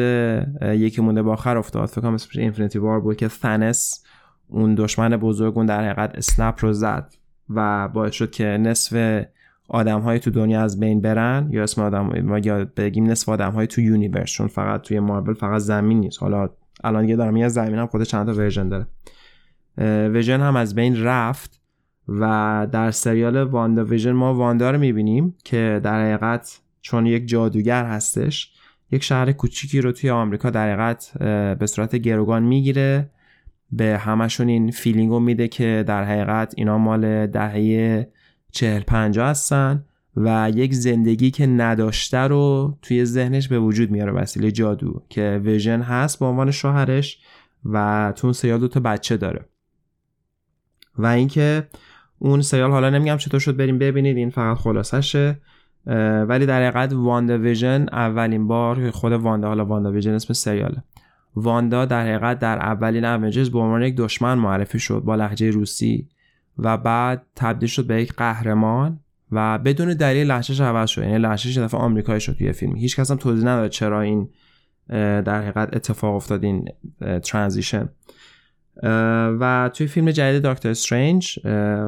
یکی 0.61 1.01
مونده 1.01 1.21
با 1.21 1.33
آخر 1.33 1.57
افتاد 1.57 1.89
فکر 1.89 2.01
کنم 2.01 2.13
اسمش 2.13 2.37
اینفینیتی 2.37 2.79
وار 2.79 2.99
بود 2.99 3.17
که 3.17 3.27
تانوس 3.27 4.03
اون 4.47 4.75
دشمن 4.75 5.09
بزرگ 5.09 5.57
اون 5.57 5.65
در 5.65 5.83
حقیقت 5.83 6.15
snap 6.15 6.55
رو 6.65 6.73
زد 6.73 7.13
و 7.49 7.87
باعث 7.87 8.13
شد 8.13 8.31
که 8.31 8.43
نصف 8.43 9.23
آدم 9.69 9.99
های 9.99 10.19
تو 10.19 10.31
دنیا 10.31 10.61
از 10.61 10.79
بین 10.79 11.01
برن 11.01 11.47
یا 11.51 11.63
اسم 11.63 11.81
آدم 11.81 12.39
یا 12.43 12.65
بگیم 12.77 13.05
نصف 13.05 13.29
آدم 13.29 13.51
های 13.51 13.67
تو 13.67 13.81
universe 13.81 14.31
چون 14.31 14.47
فقط 14.47 14.81
توی 14.81 14.99
مارول 14.99 15.33
فقط 15.33 15.61
زمین 15.61 15.99
نیست. 15.99 16.21
حالا 16.21 16.49
الان 16.83 17.01
دیگه 17.01 17.15
دارم 17.15 17.47
زمین 17.47 17.75
هم 17.75 17.87
خود 17.87 18.03
چند 18.03 18.25
تا 18.25 18.33
version 18.33 18.69
داره. 18.69 18.87
ویژن 20.13 20.41
هم 20.41 20.55
از 20.55 20.75
بین 20.75 21.03
رفت 21.03 21.61
و 22.07 22.67
در 22.71 22.91
سریال 22.91 23.43
واندا 23.43 23.85
ویژن 23.85 24.11
ما 24.11 24.33
واندا 24.33 24.71
رو 24.71 24.79
می‌بینیم 24.79 25.35
که 25.43 25.81
در 25.83 26.01
حقیقت 26.01 26.61
چون 26.81 27.05
یک 27.05 27.27
جادوگر 27.27 27.85
هستش 27.85 28.53
یک 28.91 29.03
شهر 29.03 29.31
کوچیکی 29.31 29.81
رو 29.81 29.91
توی 29.91 30.09
آمریکا 30.09 30.49
در 30.49 30.73
حقیقت 30.73 31.17
به 31.59 31.65
صورت 31.65 31.95
گروگان 31.95 32.43
می‌گیره. 32.43 33.09
به 33.71 33.97
همشون 33.97 34.47
این 34.47 34.71
feeling 34.71 35.09
رو 35.09 35.19
میده 35.19 35.47
که 35.47 35.83
در 35.87 36.03
حقیقت 36.03 36.53
اینا 36.57 36.77
مال 36.77 37.27
دهه 37.27 38.07
چهل 38.51 38.81
پنجاه 38.81 39.29
هستن 39.29 39.85
و 40.15 40.51
یک 40.55 40.73
زندگی 40.73 41.31
که 41.31 41.47
نداشته 41.47 42.17
رو 42.17 42.77
توی 42.81 43.05
ذهنش 43.05 43.47
به 43.47 43.59
وجود 43.59 43.91
میاره. 43.91 44.11
به 44.11 44.23
وسیله 44.23 44.51
جادو 44.51 45.01
که 45.09 45.41
ویژن 45.43 45.81
هست 45.81 46.19
به 46.19 46.25
عنوان 46.25 46.51
شوهرش 46.51 47.19
و 47.65 48.13
تو 48.15 48.27
اون 48.27 48.33
سریال 48.33 48.59
دو 48.59 48.67
تا 48.67 48.79
بچه 48.79 49.17
داره. 49.17 49.45
و 50.97 51.05
اینکه 51.05 51.67
اون 52.19 52.41
سریال 52.41 52.71
حالا 52.71 52.89
نمیگم 52.89 53.17
چطور 53.17 53.39
شد 53.39 53.57
بریم 53.57 53.77
ببینید 53.77 54.17
این 54.17 54.29
فقط 54.29 54.57
خلاصشه 54.57 55.39
ولی 56.27 56.45
در 56.45 56.67
حقیقت 56.67 56.93
واندا 56.93 57.37
ویژن 57.37 57.85
اولین 57.91 58.47
بار 58.47 58.91
خود 58.91 59.11
واندا 59.11 59.47
حالا 59.47 59.65
واندا 59.65 59.91
ویژن 59.91 60.13
اسم 60.13 60.33
سریاله. 60.33 60.83
واندا 61.35 61.85
در 61.85 62.01
حقیقت 62.01 62.39
در 62.39 62.57
اولین 62.57 63.05
اونجرز 63.05 63.49
به 63.49 63.59
عنوان 63.59 63.83
یک 63.83 63.95
دشمن 63.95 64.33
معرفی 64.33 64.79
شد 64.79 64.99
با 64.99 65.15
لحجه 65.15 65.51
روسی 65.51 66.07
و 66.57 66.77
بعد 66.77 67.25
تبدیل 67.35 67.69
شد 67.69 67.87
به 67.87 68.01
یک 68.01 68.13
قهرمان 68.13 68.99
و 69.31 69.57
بدون 69.57 69.93
دلیل 69.93 70.27
لحشش 70.27 70.61
عوض 70.61 70.89
شد. 70.89 71.01
یعنی 71.01 71.17
لحشش 71.17 71.57
دفعه 71.57 71.79
آمریکایی 71.79 72.19
شد 72.19 72.33
توی 72.33 72.53
فیلم. 72.53 72.75
هیچ 72.75 72.99
کس 72.99 73.11
هم 73.11 73.17
توضیح 73.17 73.43
نداد 73.43 73.69
چرا 73.69 74.01
این 74.01 74.29
در 74.89 75.41
حقیقت 75.41 75.75
اتفاق 75.75 76.15
افتاد 76.15 76.43
این 76.43 76.65
ترانزیشن. 77.23 77.89
و 79.39 79.69
توی 79.73 79.87
فیلم 79.87 80.11
جدید 80.11 80.41
دکتر 80.41 80.69
استرنج 80.69 81.39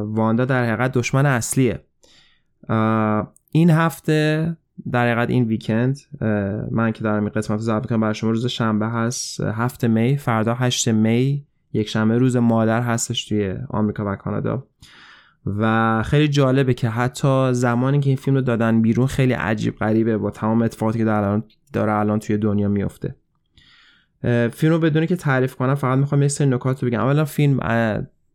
واندا 0.03 0.45
در 0.45 0.63
حقیقت 0.63 0.91
دشمن 0.91 1.25
اصلیه. 1.25 1.79
این 3.51 3.69
هفته 3.69 4.57
در 4.91 5.11
حقیقت 5.11 5.29
این 5.29 5.43
ویکند 5.43 5.97
من 6.71 6.91
که 6.91 7.03
دارم 7.03 7.23
این 7.23 7.31
قسمت 7.35 7.59
ضبط 7.59 7.81
می‌کنم 7.81 7.99
برای 7.99 8.13
شما 8.13 8.29
روز 8.29 8.45
شنبه 8.45 8.87
هست 8.87 9.41
هفته 9.41 9.87
می 9.87 10.17
فردا 10.17 10.53
هشت 10.53 10.89
می 10.89 11.45
یک 11.73 11.89
شنبه 11.89 12.17
روز 12.17 12.35
مادر 12.35 12.81
هستش 12.81 13.25
توی 13.25 13.55
آمریکا 13.69 14.03
و 14.07 14.15
کانادا. 14.15 14.67
و 15.45 16.03
خیلی 16.03 16.27
جالبه 16.27 16.73
که 16.73 16.89
حتی 16.89 17.53
زمانی 17.53 17.99
که 17.99 18.09
این 18.09 18.17
فیلم 18.17 18.35
رو 18.35 18.41
دادن 18.41 18.81
بیرون 18.81 19.07
خیلی 19.07 19.33
عجیب 19.33 19.75
غریبه 19.75 20.17
با 20.17 20.31
تمام 20.31 20.61
اتفاقاتی 20.61 20.99
که 20.99 21.05
در 21.05 21.41
داره 21.73 21.91
الان 21.91 22.19
توی 22.19 22.37
دنیا 22.37 22.67
میفته 22.67 23.15
فیلم 24.51 24.73
رو 24.73 24.79
بدونی 24.79 25.07
که 25.07 25.15
تعریف 25.15 25.55
کنم 25.55 25.75
فقط 25.75 25.97
می‌خوام 25.97 26.23
یک 26.23 26.31
سری 26.31 26.47
نکات 26.47 26.83
رو 26.83 26.89
بگم. 26.89 26.99
اولا 26.99 27.25
فیلم 27.25 27.57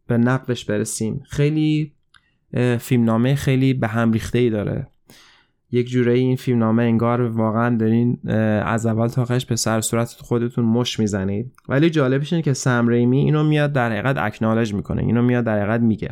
به 0.06 0.18
نقدش 0.18 0.64
برسیم. 0.64 1.22
خیلی 1.28 1.92
فیلمنامه 2.78 3.34
خیلی 3.34 3.74
به 3.74 3.88
هم 3.88 4.12
ریخته 4.12 4.38
ای 4.38 4.50
داره. 4.50 4.86
یک 5.70 5.88
جوره 5.88 6.12
این 6.12 6.36
فیلمنامه 6.36 6.82
انگار 6.82 7.20
واقعا 7.20 7.76
دارین 7.76 8.30
از 8.64 8.86
اول 8.86 9.08
تا 9.08 9.22
آخرش 9.22 9.46
به 9.46 9.56
سر 9.56 9.80
صورت 9.80 10.16
خودتون 10.20 10.64
مش 10.64 11.00
می‌زنید. 11.00 11.52
ولی 11.68 11.90
جالبش 11.90 12.32
اینه 12.32 12.42
که 12.42 12.52
سم 12.52 12.88
ریمی 12.88 13.18
اینو 13.18 13.44
میاد 13.44 13.72
در 13.72 13.92
حقیقت 13.92 14.16
اکنالج 14.18 14.74
می‌کنه. 14.74 15.02
اینو 15.02 15.22
میاد 15.22 15.44
در 15.44 15.58
حقیقت 15.58 15.80
میگه. 15.80 16.10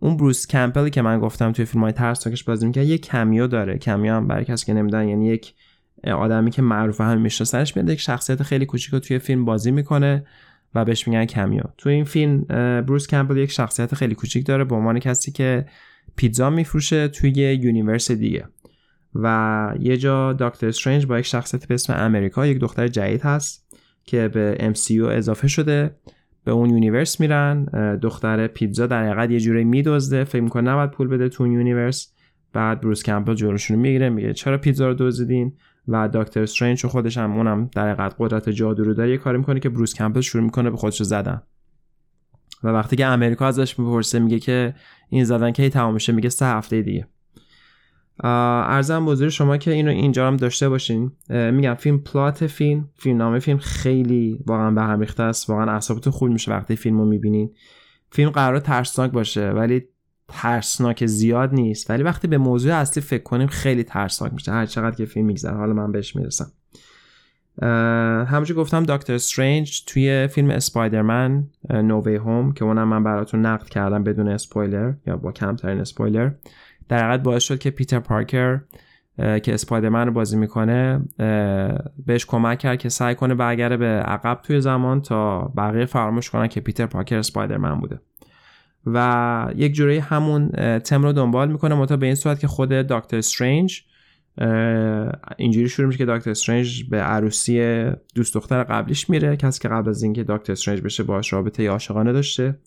اون 0.00 0.16
بروس 0.16 0.46
کمپلی 0.46 0.90
که 0.90 1.02
من 1.02 1.20
گفتم 1.20 1.52
توی 1.52 1.64
فیلم 1.64 1.82
های 1.82 1.92
ترسناکش 1.92 2.44
بازی 2.44 2.66
می‌کنه 2.66 2.84
یه 2.84 2.98
کمیو 2.98 3.46
داره. 3.46 3.78
کمیو 3.78 4.12
هم 4.12 4.26
برای 4.26 4.44
کسی 4.44 4.66
که 4.66 4.72
نمیدن 4.72 5.08
یعنی 5.08 5.26
یک 5.26 5.54
آدمی 6.04 6.50
که 6.50 6.62
معروفه 6.62 7.04
هم 7.04 7.20
میشناسنش 7.20 7.76
میاد 7.76 7.90
یک 7.90 8.00
شخصیت 8.00 8.42
خیلی 8.42 8.66
کوچیک 8.66 8.92
رو 8.92 9.00
توی 9.00 9.18
فیلم 9.18 9.44
بازی 9.44 9.70
می‌کنه 9.70 10.24
و 10.74 10.84
بهش 10.84 11.08
میگن 11.08 11.24
cameo. 11.24 11.62
تو 11.78 11.88
این 11.88 12.04
فیلم 12.04 12.42
بروس 12.82 13.06
کمپل 13.06 13.36
یک 13.36 13.50
شخصیت 13.50 13.94
خیلی 13.94 14.14
کوچیک 14.14 14.46
داره 14.46 14.64
به 14.64 14.74
عنوان 14.74 14.98
کسی 14.98 15.32
که 15.32 15.66
پیتزا 16.16 16.50
میفروشه 16.50 17.08
توی 17.08 17.30
universe 17.30 18.10
دیگه. 18.10 18.48
و 19.14 19.74
یه 19.80 19.96
جا 19.96 20.32
دکتر 20.32 20.68
استرنج 20.68 21.06
با 21.06 21.18
یک 21.18 21.26
شخصیت 21.26 21.68
به 21.68 21.74
اسم 21.74 21.94
امریکا 21.96 22.46
یک 22.46 22.58
دختر 22.58 22.88
جدید 22.88 23.22
هست 23.22 23.76
که 24.04 24.28
به 24.28 24.72
MCU 24.74 25.02
اضافه 25.02 25.48
شده. 25.48 25.96
به 26.44 26.52
اون 26.52 26.70
universe 26.70 27.20
میرن 27.20 27.64
دختر 28.02 28.46
پیتزا 28.46 28.86
در 28.86 29.04
حقیقت 29.04 29.30
یه 29.30 29.40
جوری 29.40 29.64
میدزده. 29.64 30.24
فکر 30.24 30.42
می‌کنه 30.42 30.70
نباید 30.70 30.90
پول 30.90 31.08
بده 31.08 31.28
تو 31.28 31.46
universe. 31.46 32.12
بعد 32.52 32.80
بروس 32.80 33.02
کمپل 33.02 33.34
جلوشون 33.34 33.78
می‌گیره 33.78 34.08
میگه 34.08 34.32
چرا 34.32 34.58
پیتزا 34.58 34.88
رو 34.88 34.94
دزدیدین؟ 34.94 35.52
و 35.88 36.08
دکتر 36.08 36.42
استرنج 36.42 36.84
و 36.84 36.88
خودش 36.88 37.18
هم 37.18 37.32
اونم 37.32 37.70
در 37.74 37.88
حقیقت 37.88 38.14
قدرت 38.18 38.48
جادو 38.48 38.84
رو 38.84 38.94
داره 38.94 39.10
یه 39.10 39.16
کاری 39.16 39.38
می‌کنه 39.38 39.60
که 39.60 39.68
بروس 39.68 39.94
کمپل 39.94 40.20
شروع 40.20 40.44
می‌کنه 40.44 40.70
به 40.70 40.76
خودش 40.76 41.02
زدن. 41.02 41.42
و 42.64 42.68
وقتی 42.68 42.96
که 42.96 43.06
امریکا 43.06 43.46
ازش 43.46 43.78
می‌پرسه 43.78 44.18
میگه 44.18 44.38
که 44.38 44.74
این 45.08 45.24
زدن 45.24 45.50
کی 45.50 45.68
تمام 45.68 45.94
میشه؟ 45.94 46.12
میگه 46.12 46.28
سه 46.28 46.46
هفته 46.46 46.82
دیگه. 46.82 47.06
ارزم 48.24 49.06
بزرگ 49.06 49.28
شما 49.28 49.56
که 49.56 49.70
اینو 49.70 49.90
اینجا 49.90 50.26
هم 50.26 50.36
داشته 50.36 50.68
باشین. 50.68 51.12
میگم 51.30 51.74
فیلم 51.74 51.98
پلات 51.98 52.46
فیلم 52.46 52.88
فیلم 52.94 53.16
نامه 53.16 53.38
فیلم 53.38 53.58
خیلی 53.58 54.38
واقعا 54.46 54.70
به 54.70 54.82
هم 54.82 55.00
ریخته 55.00 55.22
است. 55.22 55.50
واقعا 55.50 55.72
اعصابتون 55.72 56.12
خوب 56.12 56.28
میشه 56.28 56.52
وقتی 56.52 56.76
فیلمو 56.76 57.04
می‌بینین. 57.04 57.50
فیلم 58.10 58.30
قرار 58.30 58.58
ترسناک 58.58 59.10
باشه 59.10 59.50
ولی 59.50 59.84
ترسناک 60.28 61.06
زیاد 61.06 61.54
نیست. 61.54 61.90
ولی 61.90 62.02
وقتی 62.02 62.28
به 62.28 62.38
موضوع 62.38 62.74
اصلی 62.74 63.02
فکر 63.02 63.22
کنیم 63.22 63.46
خیلی 63.46 63.84
ترسناک 63.84 64.32
میشه. 64.32 64.52
هر 64.52 64.66
چقدر 64.66 64.96
که 64.96 65.04
فیلم 65.04 65.26
میگذره 65.26 65.56
حالا 65.56 65.72
من 65.72 65.92
بهش 65.92 66.16
می‌رسم. 66.16 66.52
همونجور 68.26 68.56
گفتم 68.56 68.82
دکتر 68.82 69.14
استرنج 69.14 69.84
توی 69.84 70.26
فیلم 70.26 70.50
اسپایدرمن 70.50 71.44
نووی 71.70 72.16
هوم 72.16 72.52
که 72.52 72.64
اونم 72.64 72.88
من 72.88 73.04
براتون 73.04 73.46
نقد 73.46 73.68
کردم 73.68 74.04
بدون 74.04 74.28
اسپویلر 74.28 74.92
یا 75.06 75.16
با 75.16 75.32
کمترین 75.32 75.80
اسپویلر. 75.80 76.30
در 76.88 77.04
حقیقت 77.04 77.22
باعث 77.22 77.42
شد 77.42 77.58
که 77.58 77.70
پیتر 77.70 78.00
پارکر 78.00 78.60
که 79.16 79.54
اسپایدرمن 79.54 80.06
رو 80.06 80.12
بازی 80.12 80.36
می‌کنه 80.36 81.00
بهش 82.06 82.26
کمک 82.26 82.58
کرد 82.58 82.78
که 82.78 82.88
سعی 82.88 83.14
کنه 83.14 83.34
برگره 83.34 83.76
به 83.76 83.86
عقب 83.86 84.40
توی 84.42 84.60
زمان 84.60 85.02
تا 85.02 85.52
بقیه 85.56 85.86
فراموش 85.86 86.30
کنن 86.30 86.48
که 86.48 86.60
پیتر 86.60 86.86
پارکر 86.86 87.18
اسپایدرمن 87.18 87.80
بوده. 87.80 88.00
و 88.86 89.48
یک 89.56 89.74
جوری 89.74 89.98
همون 89.98 90.48
تم 90.78 91.02
رو 91.02 91.12
دنبال 91.12 91.52
می‌کنه 91.52 91.74
متا 91.74 91.96
به 91.96 92.06
این 92.06 92.14
صورت 92.14 92.40
که 92.40 92.46
خود 92.46 92.68
دکتر 92.68 93.16
استرنج 93.16 93.82
اینجوری 95.36 95.68
شروع 95.68 95.86
میشه 95.86 95.98
که 95.98 96.06
دکتر 96.06 96.30
استرنج 96.30 96.84
به 96.90 96.96
عروسی 96.96 97.84
دوست 98.14 98.34
دختر 98.34 98.62
قبلیش 98.62 99.10
میره 99.10 99.36
کسی 99.36 99.60
که 99.60 99.68
قبل 99.68 99.88
از 99.88 100.02
اینکه 100.02 100.24
دکتر 100.28 100.52
استرنج 100.52 100.80
بشه 100.80 101.02
باش 101.02 101.32
رابطه 101.32 101.68
عاشقانه 101.68 102.12
داشته 102.12 102.58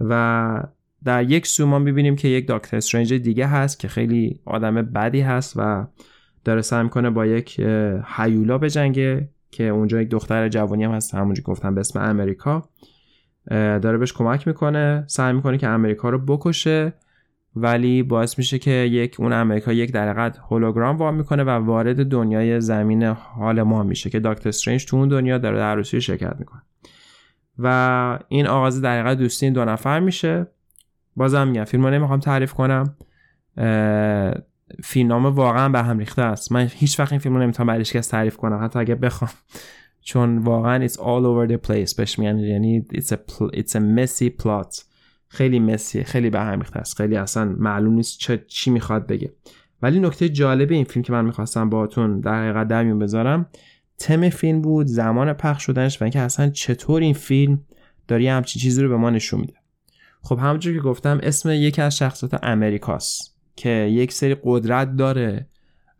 و 0.00 0.62
در 1.04 1.30
یک 1.30 1.46
سو 1.46 1.66
ما 1.66 1.78
می‌بینیم 1.78 2.16
که 2.16 2.28
یک 2.28 2.46
دکتر 2.48 2.76
استرنج 2.76 3.14
دیگه 3.14 3.46
هست 3.46 3.80
که 3.80 3.88
خیلی 3.88 4.40
آدم 4.44 4.74
بدی 4.74 5.20
هست 5.20 5.54
و 5.56 5.86
داره 6.44 6.62
سعی 6.62 6.82
می‌کنه 6.82 7.10
با 7.10 7.26
یک 7.26 7.60
هیولا 8.16 8.58
بجنگه 8.58 9.28
که 9.50 9.64
اونجا 9.64 10.02
یک 10.02 10.08
دختر 10.08 10.48
جوانی 10.48 10.84
هم 10.84 10.90
هست 10.90 11.14
همونجا 11.14 11.42
گفتم 11.42 11.74
به 11.74 11.80
اسم 11.80 12.00
امریکا. 12.00 12.68
داره 13.50 13.98
بهش 13.98 14.12
کمک 14.12 14.48
می‌کنه 14.48 15.04
سعی 15.06 15.32
می‌کنه 15.32 15.58
که 15.58 15.68
امریکا 15.68 16.10
رو 16.10 16.18
بکشه 16.18 16.92
ولی 17.56 18.02
باعث 18.02 18.38
میشه 18.38 18.58
که 18.58 18.70
یک 18.70 19.16
اون 19.18 19.32
امریکا 19.32 19.72
یک 19.72 19.92
در 19.92 20.08
حقیقت 20.08 20.38
هولوگرام 20.50 20.96
وام 20.96 21.14
می‌کنه 21.14 21.44
و 21.44 21.50
وارد 21.50 22.06
دنیای 22.06 22.60
زمین 22.60 23.02
حال 23.02 23.62
ما 23.62 23.82
میشه 23.82 24.10
که 24.10 24.20
دکتر 24.20 24.48
استرنج 24.48 24.86
تو 24.86 24.96
اون 24.96 25.08
دنیا 25.08 25.38
در 25.38 25.56
عروسی 25.56 26.00
شرکت 26.00 26.36
می‌کنه. 26.38 26.62
و 27.58 28.18
این 28.28 28.46
آغاز 28.46 28.82
در 28.82 29.00
حقیقت 29.00 29.18
دوستی 29.18 29.46
این 29.46 29.52
دو 29.52 29.64
نفر 29.64 30.00
میشه. 30.00 30.46
بازم 31.16 31.48
میگم 31.48 31.64
فیلم 31.64 31.84
رو 31.84 31.90
نمی‌خوام 31.90 32.20
تعریف 32.20 32.52
کنم. 32.52 32.96
فیلم 34.84 35.26
واقعا 35.26 35.68
به 35.68 35.82
هم 35.82 35.98
ریخته 35.98 36.22
است. 36.22 36.52
من 36.52 36.68
هیچ 36.74 37.00
وقت 37.00 37.12
این 37.12 37.18
فیلم 37.18 37.34
رو 37.34 37.42
نمی‌تونم 37.42 37.66
برایش 37.66 37.96
کس 37.96 38.08
تعریف 38.08 38.36
کنم. 38.36 38.64
حتی 38.64 38.78
اگه 38.78 38.94
بخوام. 38.94 39.30
چون 40.02 40.38
واقعا 40.38 40.88
it's 40.88 40.92
all 40.92 40.96
over 40.96 41.52
the 41.52 41.68
place. 41.68 41.96
بهش 41.96 42.18
میگن 42.18 42.38
یعنی 42.38 42.84
it's 42.94 43.12
a, 43.12 43.16
it's 43.52 43.72
a 43.72 43.80
messy 43.96 44.44
plot. 44.44 44.82
خیلی 45.28 45.60
مسی 45.60 46.04
خیلی 46.04 46.30
به 46.30 46.40
هم 46.40 46.58
ریخته 46.60 46.78
است. 46.78 46.96
خیلی 46.96 47.16
اصلا 47.16 47.44
معلوم 47.58 47.94
نیست 47.94 48.18
چه 48.18 48.44
چی 48.48 48.70
می‌خواد 48.70 49.06
بگه. 49.06 49.32
ولی 49.82 50.00
نکته 50.00 50.28
جالب 50.28 50.70
این 50.70 50.84
فیلم 50.84 51.02
که 51.02 51.12
من 51.12 51.24
می‌خواستم 51.24 51.70
باهاتون 51.70 52.20
در 52.20 52.42
حقیقت 52.42 52.68
در 52.68 52.84
بذارم 52.84 53.46
تم 53.98 54.28
فیلم 54.28 54.62
بود 54.62 54.86
زمان 54.86 55.32
پخش 55.32 55.62
شدنش 55.66 56.00
و 56.02 56.04
اینکه 56.04 56.20
اصلا 56.20 56.50
چطور 56.50 57.02
این 57.02 57.14
فیلم 57.14 57.60
داری 58.08 58.28
همچین 58.28 58.62
چیزی 58.62 58.82
رو 58.82 58.88
به 58.88 58.96
ما 58.96 59.10
نشون 59.10 59.40
میده. 59.40 59.54
خب 60.22 60.38
همونجور 60.38 60.74
که 60.74 60.80
گفتم 60.80 61.20
اسم 61.22 61.50
یکی 61.50 61.82
از 61.82 61.96
شخصیت 61.96 62.44
امریکاست 62.44 63.36
که 63.56 63.68
یک 63.70 64.12
سری 64.12 64.36
قدرت 64.44 64.96
داره 64.96 65.46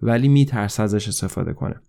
ولی 0.03 0.29
میترسه 0.29 0.83
ازش 0.83 1.09
استفاده 1.09 1.53
کنه. 1.53 1.81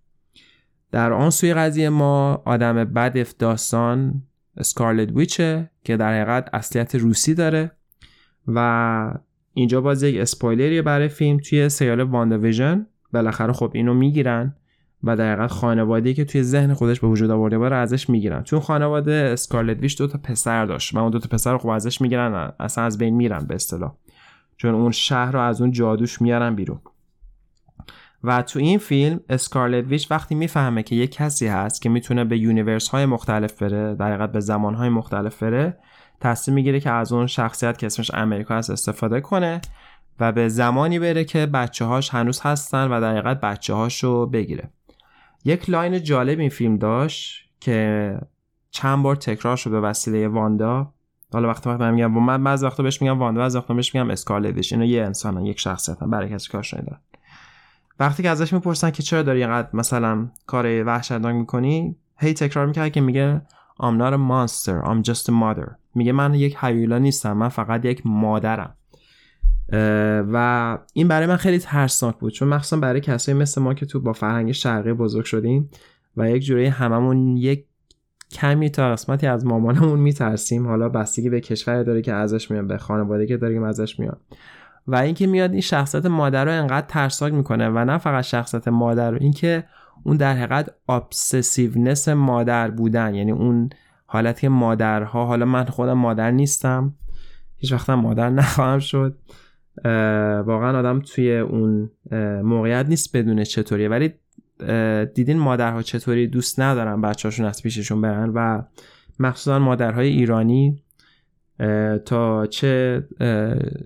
در 0.94 1.14
آن 1.14 1.30
سوی 1.30 1.54
قضیه 1.54 1.90
ما 1.90 2.42
آدم 2.46 2.84
بد 2.84 3.38
داستان 3.38 4.24
سکارلت 4.62 5.12
ویچه 5.16 5.70
که 5.84 5.98
در 5.98 6.14
حقیقت 6.14 6.50
اصلیت 6.54 6.96
روسی 6.96 7.34
داره 7.34 7.72
و 8.48 9.14
اینجا 9.54 9.82
باز 9.82 10.04
یک 10.04 10.18
اسپویلریه 10.22 10.82
برای 10.82 11.08
فیلم 11.08 11.38
توی 11.38 11.70
سریال 11.70 12.02
واندا 12.02 12.38
ویژن 12.38 12.86
بالاخره 13.14 13.54
خب 13.54 13.72
اینو 13.74 13.94
می‌گیرن 13.94 14.56
و 15.04 15.16
در 15.16 15.34
حقیقت 15.34 15.52
خانواده 15.52 16.14
که 16.14 16.26
توی 16.26 16.44
ذهن 16.44 16.74
خودش 16.74 17.00
به 17.00 17.08
وجود 17.08 17.32
آورده 17.32 17.58
باره 17.58 17.76
ازش 17.76 18.10
می‌گیرن. 18.10 18.44
چون 18.44 18.60
خانواده 18.60 19.30
اسکارلت 19.34 19.80
ویچ 19.80 19.98
دو 19.98 20.08
تا 20.08 20.20
پسر 20.24 20.66
داشت. 20.66 20.96
و 20.96 21.00
اون 21.00 21.12
دو 21.12 21.20
تا 21.20 21.30
پسر 21.32 21.52
رو 21.52 21.58
خب 21.58 21.68
ازش 21.68 22.02
می‌گیرن 22.02 22.52
اصلا 22.60 22.84
از 22.84 22.98
بین 22.98 23.16
میرن 23.16 23.46
به 23.46 23.56
اصطلاح. 23.56 23.94
چون 24.58 24.76
اون 24.76 24.92
شهر 24.92 25.32
رو 25.32 25.40
از 25.40 25.62
اون 25.62 25.72
جادوش 25.72 26.22
میارن 26.22 26.56
بیرون. 26.56 26.80
و 28.24 28.42
تو 28.42 28.60
این 28.60 28.80
فیلم 28.80 29.20
اسکارلت 29.30 29.88
ویچ 29.88 30.12
وقتی 30.12 30.36
می‌فهمه 30.36 30.84
که 30.84 30.96
یه 30.96 31.08
کسی 31.08 31.48
هست 31.48 31.82
که 31.82 31.90
می‌تونه 31.90 32.24
به 32.24 32.38
universe 32.38 32.88
های 32.88 33.06
مختلف 33.06 33.64
بره 33.64 33.96
در 33.96 34.08
حقیقت 34.08 34.32
به 34.32 34.40
زمان 34.40 34.76
های 34.76 34.90
مختلف 34.90 35.44
بره 35.44 35.78
تصمیم 36.22 36.56
می‌گیره 36.56 36.80
که 36.80 36.90
از 36.90 37.12
اون 37.14 37.28
شخصیت 37.28 37.78
که 37.78 37.86
اسمش 37.86 38.12
امریکا 38.14 38.56
هست 38.56 38.70
استفاده 38.70 39.22
کنه 39.22 39.62
و 40.20 40.32
به 40.32 40.50
زمانی 40.50 41.00
بره 41.00 41.24
که 41.24 41.46
بچه 41.46 41.86
هاش 41.86 42.10
هنوز 42.10 42.42
هستن 42.42 42.88
و 42.92 43.02
در 43.02 43.12
حقیقت 43.12 43.42
بچه 43.42 43.74
هاشو 43.74 44.26
بگیره. 44.26 44.70
یک 45.46 45.70
line 45.70 46.04
جالب 46.04 46.40
این 46.40 46.50
فیلم 46.50 46.78
داشت 46.78 47.50
که 47.60 48.18
چند 48.72 49.04
بار 49.04 49.16
تکرار 49.16 49.58
شد 49.58 49.72
به 49.72 49.82
وسیله 49.82 50.28
واندا. 50.28 50.94
حالا 51.34 51.50
وقتی 51.50 51.70
من 51.70 51.94
میگم 51.94 52.12
من 52.12 52.44
بعضی 52.44 52.66
وقتا 52.66 52.84
بهش 52.84 53.02
میگم 53.02 53.20
واندا 53.20 53.42
بعضی 53.42 53.58
وقتا 53.58 53.74
بهش 53.74 53.96
میگم 53.96 54.10
اسکارلت 54.10 54.56
ویچ. 54.56 54.74
اینا 54.74 54.86
یه 54.86 55.04
انسانن 55.04 55.46
یک 55.46 55.60
شخصیتن 55.60 56.10
برای 56.10 56.30
کسی 56.30 56.52
کارش 56.52 56.74
ندارن 56.74 57.00
وقتی 58.00 58.24
که 58.24 58.30
ازش 58.30 58.54
می‌پرسن 58.54 58.92
که 58.92 59.04
چرا 59.04 59.22
داری 59.22 59.44
اینقدر 59.44 59.70
مثلا 59.74 60.28
کار 60.46 60.84
وحشتناک 60.84 61.36
می‌کنی 61.36 61.96
هی 62.18 62.34
تکرار 62.34 62.66
می‌کرد 62.66 62.92
که 62.92 63.02
میگه 63.02 63.42
I'm 63.80 63.98
not 64.00 64.14
a 64.14 64.18
monster 64.18 64.86
I'm 64.86 65.10
just 65.10 65.26
a 65.26 65.32
mother. 65.32 65.72
میگه 65.96 66.12
من 66.12 66.34
یک 66.34 66.58
حیولا 66.58 66.98
نیستم 66.98 67.34
من 67.34 67.50
فقط 67.50 67.86
یک 67.86 68.02
مادرم. 68.06 68.76
و 70.34 70.78
این 70.94 71.08
برای 71.08 71.28
من 71.28 71.36
خیلی 71.36 71.60
ترسناک 71.60 72.18
بود 72.18 72.34
چون 72.34 72.48
مخصوصا 72.48 72.78
برای 72.78 73.02
کسایی 73.02 73.38
مثل 73.38 73.62
ما 73.62 73.74
که 73.74 73.86
تو 73.86 74.00
با 74.00 74.14
فرهنگ 74.14 74.52
شرقی 74.52 74.94
بزرگ 74.94 75.26
شدیم 75.26 75.70
و 76.18 76.30
یک 76.30 76.44
جوری 76.44 76.66
هممون 76.66 77.38
یک 77.38 77.66
کمی 78.32 78.70
تا 78.70 78.92
قسمتی 78.92 79.28
از 79.28 79.46
مامانمون 79.46 80.00
میترسیم. 80.00 80.68
حالا 80.68 80.90
بستگی 80.90 81.30
به 81.30 81.42
کشور 81.42 81.84
داره 81.84 82.02
که 82.02 82.14
ازش 82.14 82.52
میاد 82.52 82.68
به 82.68 82.78
خانواده 82.78 83.28
که 83.28 83.38
داریم 83.38 83.64
ازش 83.64 84.00
میاد. 84.00 84.22
و 84.88 84.96
اینکه 84.96 85.28
میاد 85.28 85.52
این 85.52 85.62
شخصیت 85.62 86.06
مادر 86.06 86.46
رو 86.46 86.52
انقدر 86.52 86.88
ترسناک 86.88 87.34
می‌کنه 87.34 87.70
و 87.70 87.86
نه 87.86 87.98
فقط 87.98 88.24
شخصیت 88.24 88.68
مادر 88.68 89.12
رو 89.12 89.18
اینکه 89.22 89.64
اون 90.04 90.18
در 90.18 90.34
حقیقت 90.34 90.70
ابسسیونس 90.90 92.10
مادر 92.10 92.72
بودن. 92.72 93.16
یعنی 93.16 93.32
اون 93.32 93.70
حالت 94.06 94.40
که 94.40 94.50
مادرها 94.50 95.26
حالا 95.26 95.46
من 95.46 95.66
خودم 95.66 95.94
مادر 95.94 96.32
نیستم. 96.32 96.94
هیچ 97.58 97.74
وقتم 97.74 97.94
مادر 97.94 98.30
نخواهم 98.30 98.80
شد. 98.80 99.18
واقعا 100.46 100.80
آدم 100.80 101.00
توی 101.00 101.38
اون 101.38 101.92
موقعیت 102.44 102.86
نیست 102.86 103.18
بدونه 103.18 103.46
چطوریه. 103.46 103.90
ولی 103.90 104.14
دیدین 105.14 105.40
مادرها 105.40 105.82
چطوری؟ 105.82 106.28
دوست 106.28 106.60
ندارن 106.60 107.02
بچهاشون 107.02 107.46
از 107.46 107.64
پیششون 107.64 108.02
برن 108.02 108.30
و 108.36 108.62
مخصوصا 109.20 109.60
مادرهای 109.60 110.08
ایرانی 110.08 110.84
تا 112.06 112.46
چه 112.46 113.04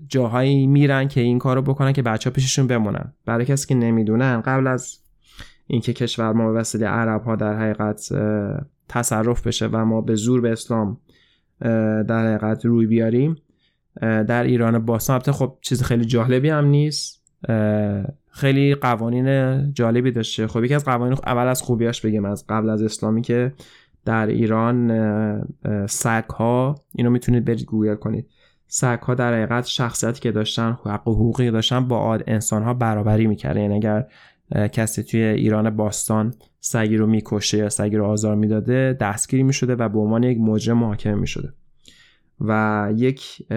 جاهایی 0.08 0.66
میرن 0.66 1.08
که 1.08 1.20
این 1.20 1.38
کارو 1.38 1.62
بکنن 1.62 1.92
که 1.92 2.02
بچه 2.02 2.30
ها 2.30 2.34
پیششون 2.34 2.66
بمونن. 2.66 3.12
برای 3.26 3.44
کسی 3.44 3.68
که 3.68 3.74
نمی‌دونن 3.74 4.40
قبل 4.40 4.66
از 4.66 4.98
اینکه 5.66 5.92
کشور 5.92 6.32
ما 6.32 6.52
به 6.52 6.58
وسیله 6.58 6.86
عرب 6.86 7.22
ها 7.22 7.36
در 7.36 7.58
حقیقت 7.58 8.08
تصرف 8.88 9.46
بشه 9.46 9.66
و 9.66 9.84
ما 9.84 10.00
به 10.00 10.14
زور 10.14 10.40
به 10.40 10.52
اسلام 10.52 10.98
در 12.08 12.26
حقیقت 12.26 12.66
روی 12.66 12.86
بیاریم 12.86 13.36
در 14.00 14.42
ایران 14.42 14.78
باستان. 14.78 15.20
خب 15.20 15.58
چیز 15.60 15.82
خیلی 15.82 16.04
جالبی 16.04 16.48
هم 16.48 16.64
نیست. 16.64 17.22
خیلی 18.30 18.74
قوانین 18.74 19.72
جالبی 19.72 20.10
داشته. 20.10 20.46
خب 20.46 20.64
یکی 20.64 20.74
از 20.74 20.84
قوانین 20.84 21.18
اول 21.26 21.46
از 21.46 21.62
خوبیاش 21.62 22.00
بگیم 22.00 22.24
از 22.24 22.44
قبل 22.48 22.70
از 22.70 22.82
اسلامی 22.82 23.22
که 23.22 23.52
در 24.08 24.26
ایران 24.26 25.46
سگ 25.86 26.24
ها 26.24 26.74
اینو 26.94 27.10
می‌تونید 27.10 27.44
برید 27.44 27.64
گوگل 27.64 27.94
کنید. 27.94 28.26
سگ 28.66 28.98
ها 28.98 29.14
در 29.14 29.34
حقیقت 29.34 29.66
شخصیتی 29.66 30.20
که 30.20 30.32
داشتن 30.32 30.78
حق 30.84 31.08
و 31.08 31.14
حقوقی 31.14 31.50
داشتن 31.50 31.88
با 31.88 32.18
انسان 32.26 32.62
ها 32.62 32.74
برابری 32.74 33.26
می‌کرده 33.26 33.60
یعنی 33.60 33.74
اگر 33.74 34.06
کسی 34.68 35.02
توی 35.02 35.22
ایران 35.22 35.70
باستان 35.70 36.34
سگی 36.60 36.96
رو 36.96 37.06
می‌کشه 37.06 37.58
یا 37.58 37.68
سگی 37.68 37.96
رو 37.96 38.04
آزار 38.04 38.36
می‌داده 38.36 38.96
دستگیری 39.00 39.42
می‌شده 39.42 39.74
و 39.74 39.88
به 39.88 39.98
عنوان 39.98 40.22
یک 40.22 40.38
مجرم 40.40 40.78
محاکمه 40.78 41.14
می‌شده. 41.14 41.52
و 42.40 42.92
یک 42.96 43.48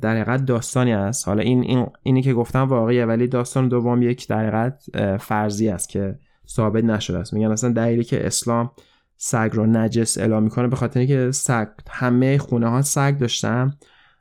در 0.00 0.16
حقیقت 0.16 0.44
داستانی 0.44 0.92
است 0.92 1.28
حالا 1.28 1.42
این, 1.42 1.62
این 1.62 1.86
اینی 2.02 2.22
که 2.22 2.34
گفتم 2.34 2.60
واقعیه 2.60 3.06
ولی 3.06 3.28
داستان 3.28 3.68
دوم 3.68 4.02
یک 4.02 4.28
در 4.28 4.38
حقیقت 4.38 4.84
فرضی 5.16 5.68
است 5.68 5.88
که 5.88 6.18
ثابت 6.48 6.84
نشده 6.84 7.18
است. 7.18 7.34
میگن 7.34 7.50
اصلا 7.50 7.72
دلیلی 7.72 8.04
که 8.04 8.26
اسلام 8.26 8.70
سگ 9.20 9.50
رو 9.52 9.66
نجس 9.66 10.18
اعلام 10.18 10.42
می‌کنه 10.42 10.68
به 10.68 10.76
خاطر 10.76 11.00
اینکه 11.00 11.30
سگ 11.30 11.66
همه 11.90 12.38
خونه 12.38 12.68
ها 12.68 12.82
سگ 12.82 13.18
داشتن 13.18 13.70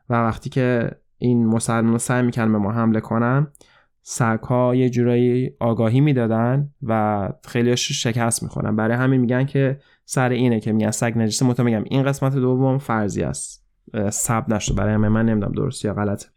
و 0.09 0.13
وقتی 0.15 0.49
که 0.49 0.91
این 1.17 1.45
مسلمان 1.45 1.97
سعی 1.97 2.21
می‌کنن 2.21 2.51
به 2.51 2.57
ما 2.57 2.71
حمله 2.71 2.99
کنن 2.99 3.47
سگ 4.01 4.39
ها 4.39 4.75
یه 4.75 4.89
جورایی 4.89 5.51
آگاهی 5.59 6.01
می‌دادن 6.01 6.69
و 6.83 7.29
خیلی 7.47 7.77
شکست 7.77 8.43
می‌خورن. 8.43 8.75
برای 8.75 8.97
همین 8.97 9.21
میگن 9.21 9.45
که 9.45 9.79
سر 10.05 10.29
اینه 10.29 10.59
که 10.59 10.71
میگن 10.71 10.91
سگ 10.91 11.13
نجسه. 11.15 11.45
متو 11.45 11.63
میگم 11.63 11.83
این 11.85 12.03
قسمت 12.03 12.35
دوم 12.35 12.77
فرضی 12.77 13.23
است. 13.23 13.67
سب 14.09 14.53
نشد 14.53 14.75
برای 14.75 14.93
همه 14.93 15.09
من 15.09 15.25
نمی‌دونم 15.25 15.51
درست 15.51 15.85
یا 15.85 15.93
غلطه. 15.93 16.27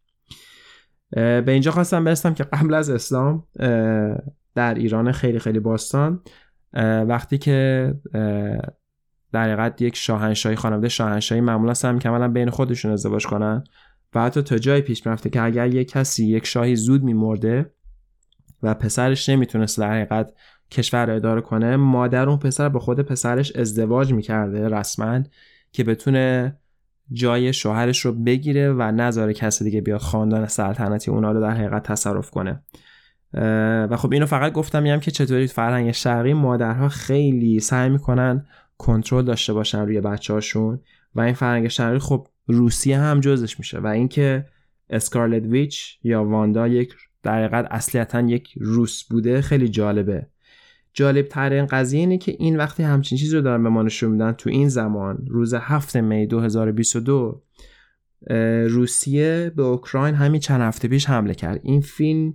به 1.16 1.44
اینجا 1.48 1.70
خواستم 1.70 2.04
برسم 2.04 2.34
که 2.34 2.44
قبل 2.44 2.74
از 2.74 2.90
اسلام 2.90 3.46
در 4.54 4.74
ایران 4.74 5.12
خیلی 5.12 5.38
خیلی 5.38 5.60
باستان 5.60 6.20
وقتی 7.08 7.38
که 7.38 7.94
در 9.32 9.44
حقیقت 9.44 9.82
یک 9.82 9.96
شاهنشاهی 9.96 10.56
خانواده 10.56 10.88
شاهنشاهی 10.88 11.40
معمولا 11.40 11.74
سعی 11.74 11.92
می‌کنن 11.92 12.32
بین 12.32 12.50
خودشون 12.50 12.92
ازدواج 12.92 13.26
کنن 13.26 13.64
و 14.14 14.22
حتی 14.22 14.42
تا 14.42 14.58
جای 14.58 14.80
پیش 14.80 15.06
می‌رفته 15.06 15.30
که 15.30 15.42
اگر 15.42 15.74
یک 15.74 15.90
کسی 15.90 16.26
یک 16.26 16.46
شاهی 16.46 16.76
زود 16.76 17.02
میمرده 17.02 17.70
و 18.62 18.74
پسرش 18.74 19.28
نمی‌تونست 19.28 19.78
در 19.78 19.92
حقیقت 19.92 20.32
کشور 20.70 21.06
رو 21.06 21.14
اداره 21.14 21.40
کنه 21.40 21.76
مادر 21.76 22.28
اون 22.28 22.38
پسر 22.38 22.68
با 22.68 22.80
خود 22.80 23.00
پسرش 23.00 23.56
ازدواج 23.56 24.12
می‌کرده 24.12 24.68
رسما 24.68 25.22
که 25.72 25.84
بتونه 25.84 26.56
جای 27.12 27.52
شوهرش 27.52 28.00
رو 28.00 28.12
بگیره 28.12 28.72
و 28.72 28.82
نذاره 28.82 29.34
کسی 29.34 29.64
دیگه 29.64 29.80
بیاد 29.80 30.00
خاندان 30.00 30.46
سلطنتی 30.46 31.10
اونا 31.10 31.32
رو 31.32 31.40
در 31.40 31.50
حقیقت 31.50 31.82
تصرف 31.82 32.30
کنه. 32.30 32.62
و 33.90 33.96
خب 33.96 34.12
اینو 34.12 34.26
فقط 34.26 34.52
گفتم 34.52 34.82
میگم 34.82 35.00
که 35.00 35.10
چطوری 35.10 35.46
فرهنگ 35.46 35.92
شرقی 35.92 36.32
مادرها 36.32 36.88
خیلی 36.88 37.60
سعی 37.60 37.88
می‌کنن 37.88 38.46
کنترل 38.78 39.24
داشته 39.24 39.52
باشن 39.52 39.80
روی 39.80 40.00
بچه‌هاشون 40.00 40.80
و 41.14 41.20
این 41.20 41.34
فرهنگ 41.34 41.68
شرقی 41.68 41.98
خب 41.98 42.28
روسیه 42.46 42.98
هم 42.98 43.20
جزش 43.20 43.58
میشه 43.58 43.78
و 43.78 43.86
اینکه 43.86 44.46
اسکارلت 44.90 45.42
ویچ 45.42 45.98
یا 46.02 46.24
واندا 46.24 46.68
یک 46.68 46.94
در 47.22 47.38
حقیقت 47.38 47.66
اصلیتا 47.70 48.20
یک 48.20 48.54
روس 48.56 49.04
بوده 49.04 49.42
خیلی 49.42 49.68
جالبه. 49.68 50.26
جالب 50.92 51.28
ترین 51.28 51.66
قضیه 51.66 52.00
اینه 52.00 52.18
که 52.18 52.36
این 52.38 52.56
وقتی 52.56 52.82
همچین 52.82 53.18
چیزی 53.18 53.36
رو 53.36 53.42
دارن 53.42 53.62
به 53.62 53.68
ما 53.68 53.82
نشون 53.82 54.10
میدن 54.10 54.32
تو 54.32 54.50
این 54.50 54.68
زمان 54.68 55.26
روز 55.28 55.54
7 55.54 55.96
می 55.96 56.26
2022 56.26 57.42
روسیه 58.68 59.52
به 59.56 59.62
اوکراین 59.62 60.14
همین 60.14 60.40
چند 60.40 60.60
هفته 60.60 60.88
پیش 60.88 61.06
حمله 61.08 61.34
کرد. 61.34 61.60
این 61.62 61.80
فیلم 61.80 62.34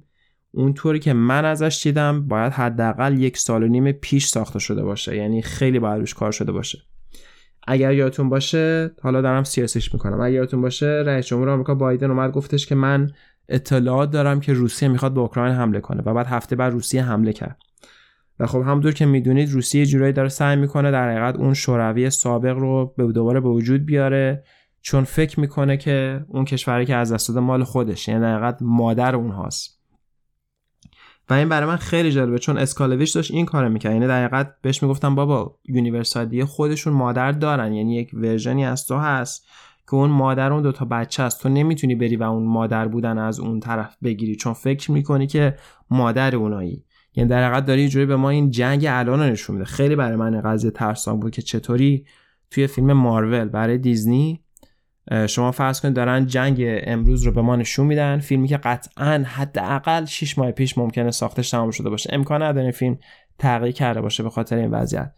اونطوری 0.56 1.00
که 1.00 1.13
من 1.13 1.46
ازش 1.46 1.82
دیدم 1.84 2.28
باید 2.28 2.54
حداقل 2.54 3.20
یک 3.20 3.38
سال 3.38 3.63
و 3.63 3.68
نیم 3.68 3.91
پیش 3.91 4.28
ساخته 4.28 4.60
شده 4.60 4.84
باشه. 4.84 5.15
یعنی 5.15 5.41
خیلی 5.41 5.80
باید 5.80 6.00
روش 6.00 6.13
کار 6.13 6.32
شده 6.32 6.52
باشه. 6.52 6.80
اگر 7.68 7.94
یادتون 7.94 8.30
باشه 8.30 8.91
حالا 9.02 9.22
دارم 9.22 9.44
سیاسیش 9.44 9.94
می‌کنم. 9.94 10.22
اگر 10.22 10.36
یادتون 10.36 10.62
باشه 10.62 11.04
رئیس 11.06 11.26
جمهور 11.26 11.50
آمریکا 11.50 11.76
بایدن 11.76 12.12
اومد 12.12 12.32
گفتش 12.32 12.65
که 12.65 12.76
من 12.76 13.12
اطلاعات 13.50 14.12
دارم 14.12 14.39
که 14.39 14.54
روسیه 14.54 14.89
می‌خواد 14.89 15.13
به 15.13 15.20
اوکراین 15.20 15.56
حمله 15.56 15.80
کنه 15.80 16.04
و 16.06 16.13
بعد 16.13 16.28
هفته 16.28 16.56
بعد 16.56 16.74
روسیه 16.74 17.04
حمله 17.04 17.34
کرد. 17.34 17.58
و 18.39 18.48
خب 18.48 18.62
همونطور 18.62 18.91
که 18.91 19.06
می‌دونید 19.06 19.52
روسیه 19.52 19.86
جورایی 19.86 20.13
داره 20.13 20.30
سعی 20.30 20.56
می‌کنه 20.56 20.91
در 20.91 21.10
حقیقت 21.10 21.36
اون 21.36 21.54
شوروی 21.54 22.10
سابق 22.10 22.58
رو 22.58 22.94
به 22.98 23.12
دوباره 23.12 23.39
به 23.39 23.50
وجود 23.50 23.86
بیاره 23.86 24.44
چون 24.82 25.04
فکر 25.04 25.39
می‌کنه 25.39 25.78
که 25.78 26.26
اون 26.28 26.46
کشوری 26.46 26.86
که 26.86 26.96
از 26.96 27.13
دست 27.13 27.30
مال 27.30 27.63
خودش 27.63 28.08
یعنی 28.08 28.22
در 28.22 28.38
حقیقت 28.38 28.58
مادر 28.62 29.15
اونهاست. 29.15 29.85
و 31.30 31.34
این 31.34 31.50
برای 31.50 31.70
من 31.70 31.76
خیلی 31.76 32.12
جالبه 32.12 32.40
چون 32.40 32.58
اسکارلت 32.58 32.90
ویچ 32.90 33.12
داشت 33.12 33.32
این 33.32 33.46
کارو 33.46 33.70
می‌کرد. 33.70 33.94
یعنی 33.94 34.08
در 34.08 34.26
حقیقت 34.26 34.56
بهش 34.62 34.84
می‌گفتم 34.84 35.16
بابا 35.16 35.58
universe 35.65 36.13
ای 36.13 36.19
دیگه 36.19 36.43
خودشون 36.44 36.94
مادر 36.94 37.32
دارن 37.32 37.74
یعنی 37.74 37.96
یک 37.96 38.12
version 38.13 38.59
ی 38.59 38.65
از 38.66 38.88
تو 38.88 38.98
هست 38.98 39.48
که 39.88 39.96
اون 39.96 40.10
مادر 40.10 40.54
اون 40.54 40.62
دوتا 40.62 40.86
بچه 40.86 41.24
است 41.24 41.44
تو 41.44 41.50
نمی‌تونی 41.50 41.96
بری 41.96 42.16
و 42.16 42.24
اون 42.24 42.46
مادر 42.46 42.88
بودن 42.88 43.18
از 43.18 43.40
اون 43.40 43.60
طرف 43.60 43.98
بگیری 44.04 44.36
چون 44.36 44.54
فکر 44.54 44.92
می‌کنی 44.92 45.28
که 45.28 45.56
مادر 45.90 46.36
اونایی. 46.36 46.84
یعنی 47.16 47.30
در 47.30 47.44
حقیقت 47.48 47.66
داره 47.66 47.80
اینجوری 47.80 48.06
به 48.06 48.16
ما 48.16 48.30
این 48.30 48.50
جنگ 48.52 48.86
الان 48.90 49.30
نشون 49.30 49.56
میده. 49.56 49.66
خیلی 49.66 49.96
برای 49.96 50.16
من 50.16 50.42
قضیه 50.42 50.72
ترسان 50.72 51.20
بود 51.20 51.32
که 51.32 51.42
چطوری 51.42 52.06
توی 52.52 52.68
فیلم 52.68 52.94
مارول 52.94 53.46
برای 53.46 53.78
دیزنی 53.78 54.44
شما 55.28 55.52
فرض 55.52 55.82
کنید 55.82 55.94
دارن 55.94 56.26
جنگ 56.26 56.63
امروز 56.68 57.24
رو 57.24 57.32
به 57.32 57.41
ما 57.41 57.56
نشون 57.56 57.88
میدن. 57.88 58.20
فیلمی 58.20 58.48
که 58.48 58.58
قطعا 58.58 59.24
حداقل 59.28 60.06
6 60.06 60.38
ماه 60.38 60.52
پیش 60.52 60.78
ممکنه 60.78 61.12
ساختش 61.12 61.50
تمام 61.50 61.72
شده 61.72 61.89
باشه. 61.89 62.10
امکان 62.13 62.44
نداره 62.44 62.72
فیلم 62.72 62.98
تغییر 63.39 63.72
کرده 63.72 64.02
باشه 64.02 64.24
به 64.24 64.30
خاطر 64.30 64.56
این 64.56 64.72
وضعیت. 64.72 65.12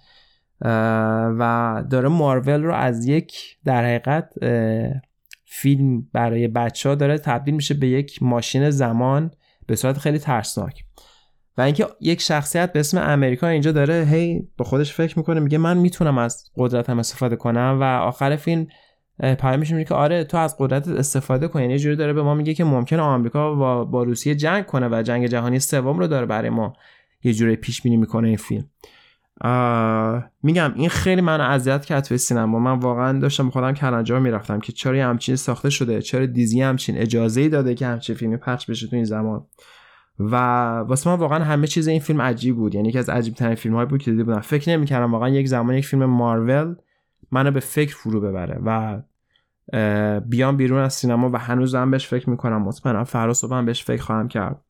و 1.40 1.84
داره 1.90 2.10
مارول 2.10 2.64
رو 2.64 2.74
از 2.74 3.06
یک 3.08 3.58
در 3.66 3.86
حقیقت 3.86 4.34
فیلم 5.46 6.08
برای 6.14 6.48
بچه 6.48 6.90
ها 6.90 6.96
داره 6.96 7.18
تبدیل 7.18 7.54
میشه 7.54 7.74
به 7.74 7.88
یک 7.88 8.24
ماشین 8.24 8.70
زمان 8.70 9.32
به 9.68 9.76
صورت 9.76 9.98
خیلی 9.98 10.20
ترسناک. 10.20 10.84
و 11.58 11.62
اینکه 11.62 11.88
یک 12.02 12.22
شخصیت 12.22 12.74
به 12.74 12.80
اسم 12.80 12.98
امریکا 12.98 13.48
اینجا 13.48 13.72
داره 13.72 14.08
هی 14.12 14.48
با 14.58 14.66
خودش 14.66 14.94
فکر 14.94 15.18
می‌کنه 15.18 15.40
میگه 15.40 15.58
من 15.58 15.78
می‌تونم 15.78 16.18
از 16.18 16.44
قدرتم 16.56 17.00
استفاده 17.00 17.36
کنم 17.36 17.78
و 17.82 17.84
آخر 17.84 18.36
فیلم 18.36 18.68
پیامش 19.20 19.72
میگه 19.72 19.84
که 19.84 19.94
آره 19.94 20.24
تو 20.24 20.38
از 20.38 20.56
قدرت 20.60 20.88
استفاده 20.88 21.48
کن. 21.48 21.62
یعنی 21.62 21.78
جوری 21.78 21.96
داره 21.96 22.14
به 22.14 22.24
ما 22.24 22.34
میگه 22.34 22.54
که 22.54 22.64
ممکنه 22.64 23.02
آمریکا 23.02 23.56
با, 23.56 23.86
با 23.86 24.04
روسیه 24.04 24.36
جنگ 24.36 24.66
کنه 24.66 24.90
و 24.92 25.02
جنگ 25.02 25.28
جهانی 25.28 25.60
سوم 25.60 26.00
رو 26.00 26.08
داره 26.08 26.26
برای 26.26 26.50
ما 26.50 26.74
یه 27.24 27.34
جوری 27.34 27.56
پیش 27.56 27.82
بینی 27.82 27.98
می‌کنه 27.98 28.28
این 28.28 28.38
فیلم. 28.38 28.66
میگم 30.44 30.74
این 30.76 30.90
خیلی 30.90 31.22
منو 31.22 31.44
اذیت 31.44 31.86
کرد 31.86 32.04
توی 32.04 32.18
سینما. 32.18 32.60
من 32.60 32.80
واقعا 32.80 33.20
داشتم 33.20 33.50
خودم 33.50 33.74
کلنجار 33.74 34.20
می‌رفتم 34.20 34.60
که 34.60 34.72
چرا 34.72 35.10
همچین 35.10 35.36
ساخته 35.36 35.70
شده؟ 35.70 36.02
چرا 36.02 36.26
دیزی 36.26 36.62
همچین 36.62 36.98
اجازه 36.98 37.42
ای 37.42 37.50
داده 37.50 37.76
که 37.76 37.88
همچین 37.88 38.16
فیلمی 38.16 38.38
پخش 38.38 38.66
بشه 38.66 38.88
تو 38.88 38.96
این 38.96 39.06
زمان؟ 39.06 39.46
و 40.20 40.36
واسه 40.80 41.10
من 41.10 41.16
واقعا 41.16 41.44
همه 41.44 41.68
چیز 41.68 41.88
این 41.88 42.00
فیلم 42.00 42.22
عجیب 42.22 42.56
بود. 42.56 42.76
یعنی 42.76 42.90
یکی 42.90 43.00
از 43.00 43.10
عجیب 43.10 43.34
ترین 43.34 43.56
فیلم 43.56 43.76
هایی 43.76 43.88
بود 43.88 44.02
که 44.02 44.12
دیده 44.12 44.24
بودم. 44.24 44.40
فکر 44.40 44.70
نمی‌کردم 44.70 45.12
واقعا 45.12 45.30
یک 45.30 45.48
زمان 45.48 45.76
یک 45.76 45.86
فیلم 45.86 46.06
مارول 46.06 46.76
منو 47.32 47.52
به 47.52 47.60
فکر 47.60 47.96
فرو 47.96 48.22
ببره 48.22 48.60
و 48.66 49.02
بیام 50.20 50.58
بیرون 50.58 50.80
از 50.80 50.94
سینما 50.94 51.30
و 51.34 51.36
هنوز 51.40 51.76
هم 51.76 51.92
بهش 51.92 52.08
فکر 52.08 52.30
می‌کنم. 52.30 52.62
مطمئنم 52.62 53.04
فردا 53.04 53.58
هم 53.58 53.66
بهش 53.66 53.84
فکر 53.84 54.02
خواهم 54.02 54.28
کرد. 54.28 54.62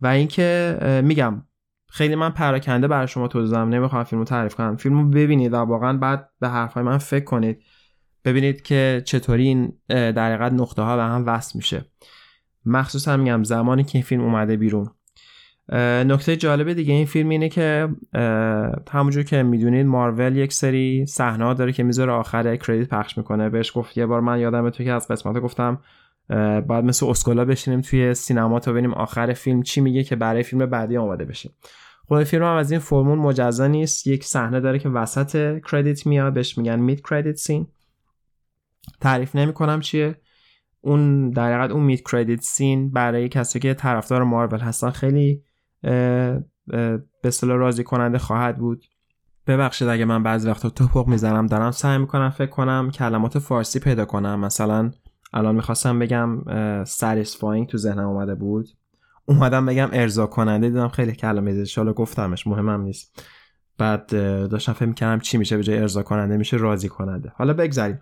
و 0.00 0.06
اینکه 0.06 0.78
میگم 1.04 1.42
خیلی 1.88 2.14
من 2.14 2.30
پراکنده 2.30 2.88
برای 2.88 3.08
شما 3.08 3.28
توضیح 3.28 3.50
دادم 3.50 3.68
نمی‌خوام 3.68 4.04
فیلمو 4.04 4.24
تعریف 4.24 4.54
کنم. 4.54 4.76
فیلمو 4.76 5.10
ببینید 5.10 5.52
و 5.52 5.56
واقعا 5.56 5.98
بعد 5.98 6.30
به 6.40 6.48
حرفای 6.48 6.82
من 6.82 6.98
فکر 6.98 7.24
کنید. 7.24 7.62
ببینید 8.24 8.62
که 8.62 9.02
چطوری 9.04 9.46
این 9.46 9.78
در 9.88 10.34
حقیقت 10.34 10.52
نقطه 10.52 10.82
ها 10.82 10.96
به 10.96 11.02
هم 11.02 11.26
وصل 11.26 11.58
میشه. 11.58 11.84
مخصوصا 12.64 13.16
میگم 13.16 13.42
زمانی 13.44 13.84
که 13.84 13.90
این 13.94 14.02
فیلم 14.02 14.22
اومده 14.22 14.56
بیرون. 14.56 14.90
نکته 16.06 16.36
جالب 16.36 16.72
دیگه 16.72 16.94
این 16.94 17.06
فیلم 17.06 17.28
اینه 17.28 17.48
که 17.48 17.88
همونجور 18.90 19.22
که 19.22 19.42
می‌دونید 19.42 19.86
مارول 19.86 20.36
یک 20.36 20.52
سری 20.52 21.06
صحنه 21.06 21.54
داره 21.54 21.72
که 21.72 21.82
می‌ذاره 21.82 22.12
آخر 22.12 22.56
کردیت 22.56 22.88
پخش 22.88 23.18
می‌کنه. 23.18 23.48
بهش 23.48 23.72
گفت 23.74 23.98
یه 23.98 24.06
بار 24.06 24.20
من 24.20 24.40
یادم 24.40 24.70
تو 24.70 24.84
که 24.84 24.92
از 24.92 25.08
قسمت 25.08 25.38
گفتم 25.38 25.80
باید 26.66 26.84
مثل 26.84 27.06
اسکولا 27.06 27.44
بشینیم 27.44 27.80
توی 27.80 28.14
سینما 28.14 28.60
تا 28.60 28.72
ببینیم 28.72 28.94
آخر 28.94 29.32
فیلم 29.32 29.62
چی 29.62 29.80
میگه 29.80 30.04
که 30.04 30.16
برای 30.16 30.42
فیلم 30.42 30.66
بعدی 30.66 30.96
آماده 30.96 31.24
بشه 31.24 31.50
خود 32.08 32.24
فیلم 32.24 32.42
هم 32.42 32.56
از 32.56 32.70
این 32.70 32.80
فرمول 32.80 33.18
مجزا 33.18 33.66
نیست. 33.66 34.06
یک 34.06 34.24
صحنه 34.24 34.60
داره 34.60 34.78
که 34.78 34.88
وسط 34.88 35.60
کردیت 35.70 36.06
میاد 36.06 36.32
بهش 36.32 36.58
میگن 36.58 36.80
مید 36.80 37.06
کردیت 37.10 37.36
سین 37.36 37.66
تعریف 39.00 39.36
نمی 39.36 39.52
کنم 39.52 39.80
چیه. 39.80 40.14
اون 40.80 41.30
در 41.30 41.60
اون 41.60 41.82
میت 41.82 42.10
کردیت 42.10 42.40
سین 42.40 42.90
برای 42.90 43.28
کسی 43.28 43.58
که 43.58 43.74
طرفدار 43.74 44.24
مارول 44.24 44.60
هستن 44.60 44.90
خیلی 44.90 45.42
به 45.82 46.92
اصطلاح 47.24 47.56
راضی 47.56 47.84
کننده 47.84 48.18
خواهد 48.18 48.58
بود. 48.58 48.84
ببخشید 49.46 49.88
اگه 49.88 50.04
من 50.04 50.22
بعضی 50.22 50.48
وقتا 50.48 50.70
توپق 50.70 51.06
می‌زنم 51.06 51.46
دارم 51.46 51.70
سعی 51.70 51.98
می‌کنم 51.98 52.30
فکر 52.30 52.50
کنم 52.50 52.90
کلمات 52.90 53.38
فارسی 53.38 53.80
پیدا 53.80 54.04
کنم. 54.04 54.40
مثلا 54.40 54.90
الان 55.32 55.54
می‌خواستم 55.54 55.98
بگم 55.98 56.44
سریسفاینگ 56.84 57.66
تو 57.66 57.78
ذهنم 57.78 58.08
اومده 58.08 58.34
بود. 58.34 58.68
اومدم 59.26 59.66
بگم 59.66 59.88
ارضا 59.92 60.26
کننده 60.26 60.68
دیدم 60.68 60.88
خیلی 60.88 61.12
کلمه 61.12 61.64
ان 61.78 61.92
گفتمش 61.92 62.46
مهمم 62.46 62.82
نیست. 62.82 63.26
بعد 63.78 64.06
داشتم 64.48 64.72
فکر 64.72 64.86
می‌کردم 64.86 65.18
چی 65.18 65.38
میشه 65.38 65.56
به 65.56 65.62
جای 65.62 65.78
ارضا 65.78 66.02
کننده 66.02 66.36
میشه 66.36 66.56
راضی 66.56 66.88
کننده. 66.88 67.32
حالا 67.36 67.52
بگذاریم 67.52 67.98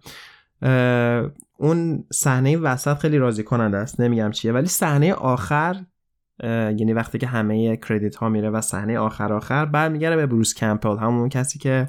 اون 1.59 2.05
صحنه 2.13 2.57
وسط 2.57 2.99
خیلی 2.99 3.19
راضی 3.19 3.43
کننده 3.43 3.77
است. 3.77 4.01
نمیگم 4.01 4.31
چیه 4.31 4.53
ولی 4.53 4.67
صحنه 4.67 5.13
آخر 5.13 5.77
یعنی 6.45 6.93
وقتی 6.93 7.19
که 7.19 7.27
همه 7.27 7.77
کردیت 7.77 8.17
ها 8.17 8.29
میره 8.29 8.51
و 8.51 8.61
صحنه 8.61 8.99
آخر 8.99 9.33
آخر 9.33 9.65
برمیگره 9.67 10.17
به 10.17 10.27
بروس 10.27 10.55
کمپل 10.55 10.99
همون 10.99 11.29
کسی 11.29 11.59
که 11.59 11.89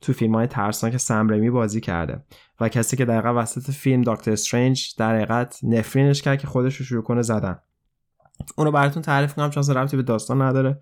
تو 0.00 0.12
فیلم 0.12 0.34
های 0.34 0.46
ترسناک 0.46 0.96
سم 0.96 1.50
بازی 1.50 1.80
کرده. 1.80 2.24
و 2.60 2.68
کسی 2.68 2.96
که 2.96 3.04
دقیقا 3.04 3.42
وسط 3.42 3.70
فیلم 3.70 4.02
دکتر 4.02 4.32
استرنج 4.32 4.94
در 4.98 5.14
حقیقت 5.14 5.60
نفرینش 5.62 6.22
کرد 6.22 6.38
که 6.38 6.46
خودش 6.46 6.76
رو 6.76 6.84
شروع 6.84 7.02
کنه 7.02 7.22
زدن. 7.22 7.58
اونو 8.56 8.70
براتون 8.70 9.02
تعریف 9.02 9.34
کنم 9.34 9.50
چون 9.50 9.76
ربطی 9.76 9.96
به 9.96 10.02
داستان 10.02 10.42
نداره. 10.42 10.80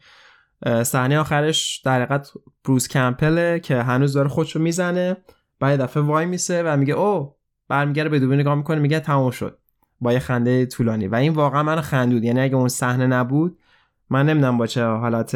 صحنه 0.82 1.18
آخرش 1.18 1.82
در 1.84 2.02
حقیقت 2.02 2.30
بروس 2.64 2.88
کمپله 2.88 3.60
که 3.60 3.82
هنوز 3.82 4.12
داره 4.12 4.28
خودشو 4.28 4.58
می‌زنه 4.58 5.16
بعد 5.60 5.80
دفعه 5.80 6.02
وای 6.02 6.26
میسه 6.26 6.62
و 6.62 6.76
میگه 6.76 6.94
او 6.94 7.36
برمیگره 7.68 8.08
به 8.08 8.18
دوربین 8.18 8.40
نگاه 8.40 8.54
می‌کنه 8.54 8.78
میگه 8.78 9.00
تمام 9.00 9.30
شد. 9.30 9.59
با 10.00 10.12
یه 10.12 10.18
خنده 10.18 10.66
طولانی. 10.66 11.08
و 11.08 11.14
این 11.14 11.32
واقعا 11.32 11.62
من 11.62 11.80
خندود. 11.80 12.24
یعنی 12.24 12.40
اگه 12.40 12.56
اون 12.56 12.68
صحنه 12.68 13.06
نبود 13.06 13.58
من 14.10 14.26
نمی‌دونم 14.26 14.58
با 14.58 14.66
چه 14.66 14.84
حالت 14.84 15.34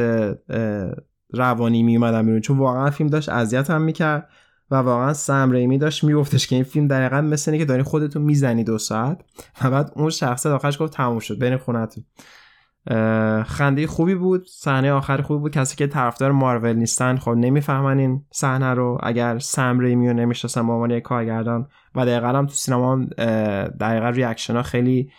روانی 1.33 1.83
میومدم 1.83 2.27
بیرون. 2.27 2.41
چون 2.41 2.59
واقعا 2.59 2.91
فیلم 2.91 3.11
داشت 3.11 3.29
اذیتم 3.29 3.83
می‌کرد 3.83 4.29
و 4.71 4.75
واقعا 4.77 5.13
سم 5.13 5.51
ریمی 5.51 5.79
داشت 5.79 6.05
میگفتش 6.05 6.47
که 6.47 6.55
این 6.55 6.65
فیلم 6.65 6.89
در 6.89 7.07
حقیقت 7.07 7.25
مثل 7.25 7.51
اینه 7.51 7.65
که 7.65 7.69
داری 7.69 7.83
خودتون 7.83 8.23
می‌زنی 8.23 8.65
دو 8.65 8.79
ساعت. 8.79 9.21
و 9.65 9.71
بعد 9.71 9.93
اون 9.97 10.11
شخص 10.11 10.47
آخرش 10.47 10.83
گفت 10.83 10.93
تموم 10.93 11.19
شد. 11.19 11.39
برین 11.39 11.59
خونتون 11.59 12.05
خنده 13.47 13.87
خوبی 13.87 14.15
بود. 14.15 14.47
صحنه 14.47 14.93
آخر 14.93 15.23
خوبی 15.23 15.41
بود. 15.41 15.53
کسی 15.53 15.77
که 15.77 15.87
طرفدار 15.87 16.33
مارول 16.33 16.77
نیستن 16.77 17.17
خب 17.17 17.31
نمی‌فهمن 17.31 17.99
این 17.99 18.23
صحنه 18.31 18.75
رو. 18.75 18.99
اگر 19.03 19.39
سم 19.39 19.79
ریمی 19.79 20.09
رو 20.09 20.15
نمی‌شناسن 20.15 20.67
به 20.67 20.73
عنوان 20.73 20.91
یک 20.91 21.03
کارگردان. 21.03 21.69
و 21.95 22.07
دقیقا 22.07 22.29
هم 22.29 22.47
تو 22.47 22.53
سینما 22.55 23.05
دقیقا 23.81 24.09
reaction 24.09 24.57
ها 24.57 24.63
خیلی 24.63 25.11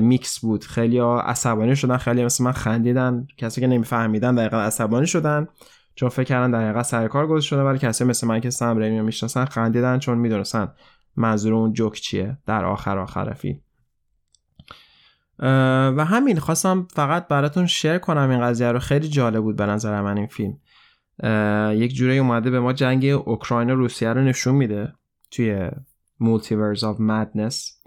میکس 0.00 0.38
بود. 0.38 0.64
خیلی 0.64 0.98
عصبانی 0.98 1.76
شدن. 1.76 1.96
خیلی 1.96 2.24
مثل 2.24 2.44
من 2.44 2.52
خندیدن. 2.52 3.26
کسی 3.36 3.60
که 3.60 3.66
نمیفهمیدن 3.66 4.34
دقیقا 4.34 4.60
عصبانی 4.60 5.06
شدن. 5.06 5.48
چون 5.94 6.08
فکر 6.08 6.24
کردن 6.24 6.50
دقیقا 6.60 6.82
سر 6.82 7.08
کار 7.08 7.26
گذاشته 7.26 7.48
شده 7.48 7.62
ولی 7.62 7.78
کسی 7.78 8.04
مثل 8.04 8.26
من 8.26 8.40
که 8.40 8.50
سم 8.50 8.78
ریمی 8.78 8.98
رو 8.98 9.04
می‌شناسن 9.04 9.44
خندیدن. 9.44 9.98
چون 9.98 10.18
می‌دونستن 10.18 10.68
منظور 11.16 11.54
اون 11.54 11.72
جوک 11.72 11.94
چیه 11.94 12.38
در 12.46 12.64
آخر 12.64 12.98
آخر 12.98 13.32
فیلم. 13.32 13.60
و 15.38 16.04
همین 16.04 16.38
خواستم 16.38 16.86
فقط 16.90 17.28
براتون 17.28 17.66
share 17.66 17.98
کنم 17.98 18.30
این 18.30 18.40
قضیه 18.40 18.72
رو. 18.72 18.78
خیلی 18.78 19.08
جالب 19.08 19.42
بود 19.42 19.56
به 19.56 19.66
نظر 19.66 20.00
من 20.00 20.18
این 20.18 20.26
فیلم. 20.26 20.56
یک 21.74 21.94
جوری 21.94 22.18
اومده 22.18 22.50
به 22.50 22.60
ما 22.60 22.72
جنگ 22.72 23.04
اوکراین 23.06 23.70
و 23.70 23.74
روسیه 23.74 24.12
رو 24.12 24.24
نشون 24.24 24.54
میده 24.54 24.92
توی 25.30 25.70
Multiverse 26.20 26.84
of 26.84 27.00
Madness 27.00 27.80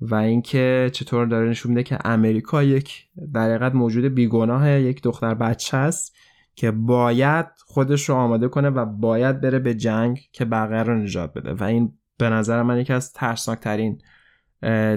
و 0.00 0.14
اینکه 0.14 0.90
چطور 0.92 1.26
داره 1.26 1.50
نشون 1.50 1.72
میده 1.72 1.82
که 1.82 1.98
امریکا 2.04 2.62
یک 2.62 3.06
در 3.34 3.40
حقیقت 3.40 3.74
موجود 3.74 4.04
بیگناه 4.04 4.70
یک 4.70 5.02
دختر 5.02 5.34
بچه 5.34 5.76
است 5.76 6.16
که 6.54 6.70
باید 6.70 7.46
خودش 7.66 8.08
رو 8.08 8.14
آماده 8.14 8.48
کنه 8.48 8.70
و 8.70 8.84
باید 8.84 9.40
بره 9.40 9.58
به 9.58 9.74
جنگ 9.74 10.20
که 10.32 10.44
بقیه 10.44 10.82
رو 10.82 10.94
نجات 10.94 11.34
بده. 11.34 11.52
و 11.52 11.64
این 11.64 11.92
به 12.18 12.28
نظر 12.28 12.62
من 12.62 12.78
یکی 12.78 12.92
از 12.92 13.12
ترسناکترین 13.12 14.02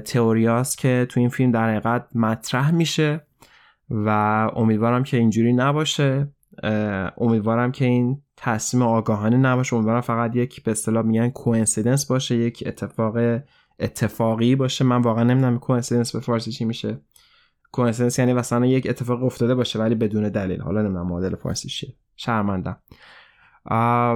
تئوریاست 0.06 0.78
که 0.78 1.06
تو 1.10 1.20
این 1.20 1.30
فیلم 1.30 1.52
در 1.52 1.70
حقیقت 1.70 2.08
مطرح 2.16 2.72
میشه 2.72 3.28
و 3.90 4.10
امیدوارم 4.56 5.04
که 5.04 5.18
اینجوری 5.18 5.54
نباشه. 5.54 6.32
امیدوارم 7.18 7.72
که 7.72 7.86
این 7.86 8.22
تصمیم 8.38 8.84
آگاهانه 8.84 9.38
نباشه. 9.38 9.76
امیدوارم 9.76 10.02
فقط 10.02 10.36
یک 10.36 10.64
به 10.64 10.72
اصطلاح 10.72 11.06
میگن 11.06 11.30
کوئنسیدنس 11.30 12.06
باشه 12.06 12.36
یک 12.36 12.64
اتفاق 12.66 13.18
اتفاقی 13.80 14.56
باشه. 14.56 14.86
من 14.86 15.02
واقعا 15.02 15.24
نمی‌دونم 15.24 15.60
کوئنسیدنس 15.60 16.16
به 16.16 16.22
فارسی 16.22 16.52
چی 16.52 16.66
میشه. 16.66 17.02
کوئنسیدنس 17.72 18.20
یعنی 18.20 18.34
مثلا 18.34 18.66
یک 18.66 18.88
اتفاق 18.90 19.24
افتاده 19.24 19.56
باشه 19.56 19.80
ولی 19.80 19.96
بدون 19.96 20.30
دلیل. 20.30 20.62
حالا 20.62 20.82
نمی‌دونم 20.82 21.08
مدل 21.08 21.36
فارسی 21.36 21.70
چیه. 21.70 21.94
شرمندم. 22.16 22.78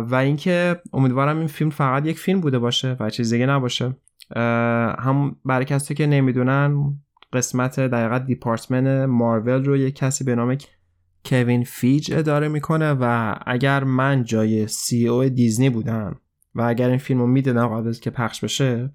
و 0.10 0.16
اینکه 0.16 0.82
امیدوارم 0.94 1.38
این 1.38 1.48
فیلم 1.48 1.70
فقط 1.70 2.06
یک 2.06 2.20
فیلم 2.20 2.42
بوده 2.42 2.60
باشه 2.60 2.98
و 3.00 3.10
چیز 3.10 3.34
دیگه 3.34 3.46
نباشه. 3.46 3.96
هم 4.36 5.36
برای 5.46 5.66
کسی 5.66 5.94
که 5.94 6.08
نمی‌دونن 6.08 6.94
قسمت 7.34 7.80
دقیقا 7.80 8.20
دیپارتمن 8.20 9.06
مارول 9.06 9.66
رو 9.66 9.78
یک 9.78 9.96
کسی 9.96 10.24
به 10.24 10.36
نام 10.36 10.58
کوین 11.26 11.64
فیج 11.64 12.14
اداره 12.14 12.48
می‌کنه 12.48 12.92
و 13.00 13.36
اگر 13.46 13.84
من 13.84 14.24
جای 14.24 14.68
CEO 14.68 15.30
دیزنی 15.30 15.70
بودم 15.70 16.20
و 16.56 16.62
اگر 16.62 16.90
این 16.90 16.98
فیلم 16.98 17.20
رو 17.20 17.28
می‌دیدم 17.28 17.68
قبل 17.68 17.94
که 17.94 18.10
پخش 18.10 18.44
بشه 18.44 18.94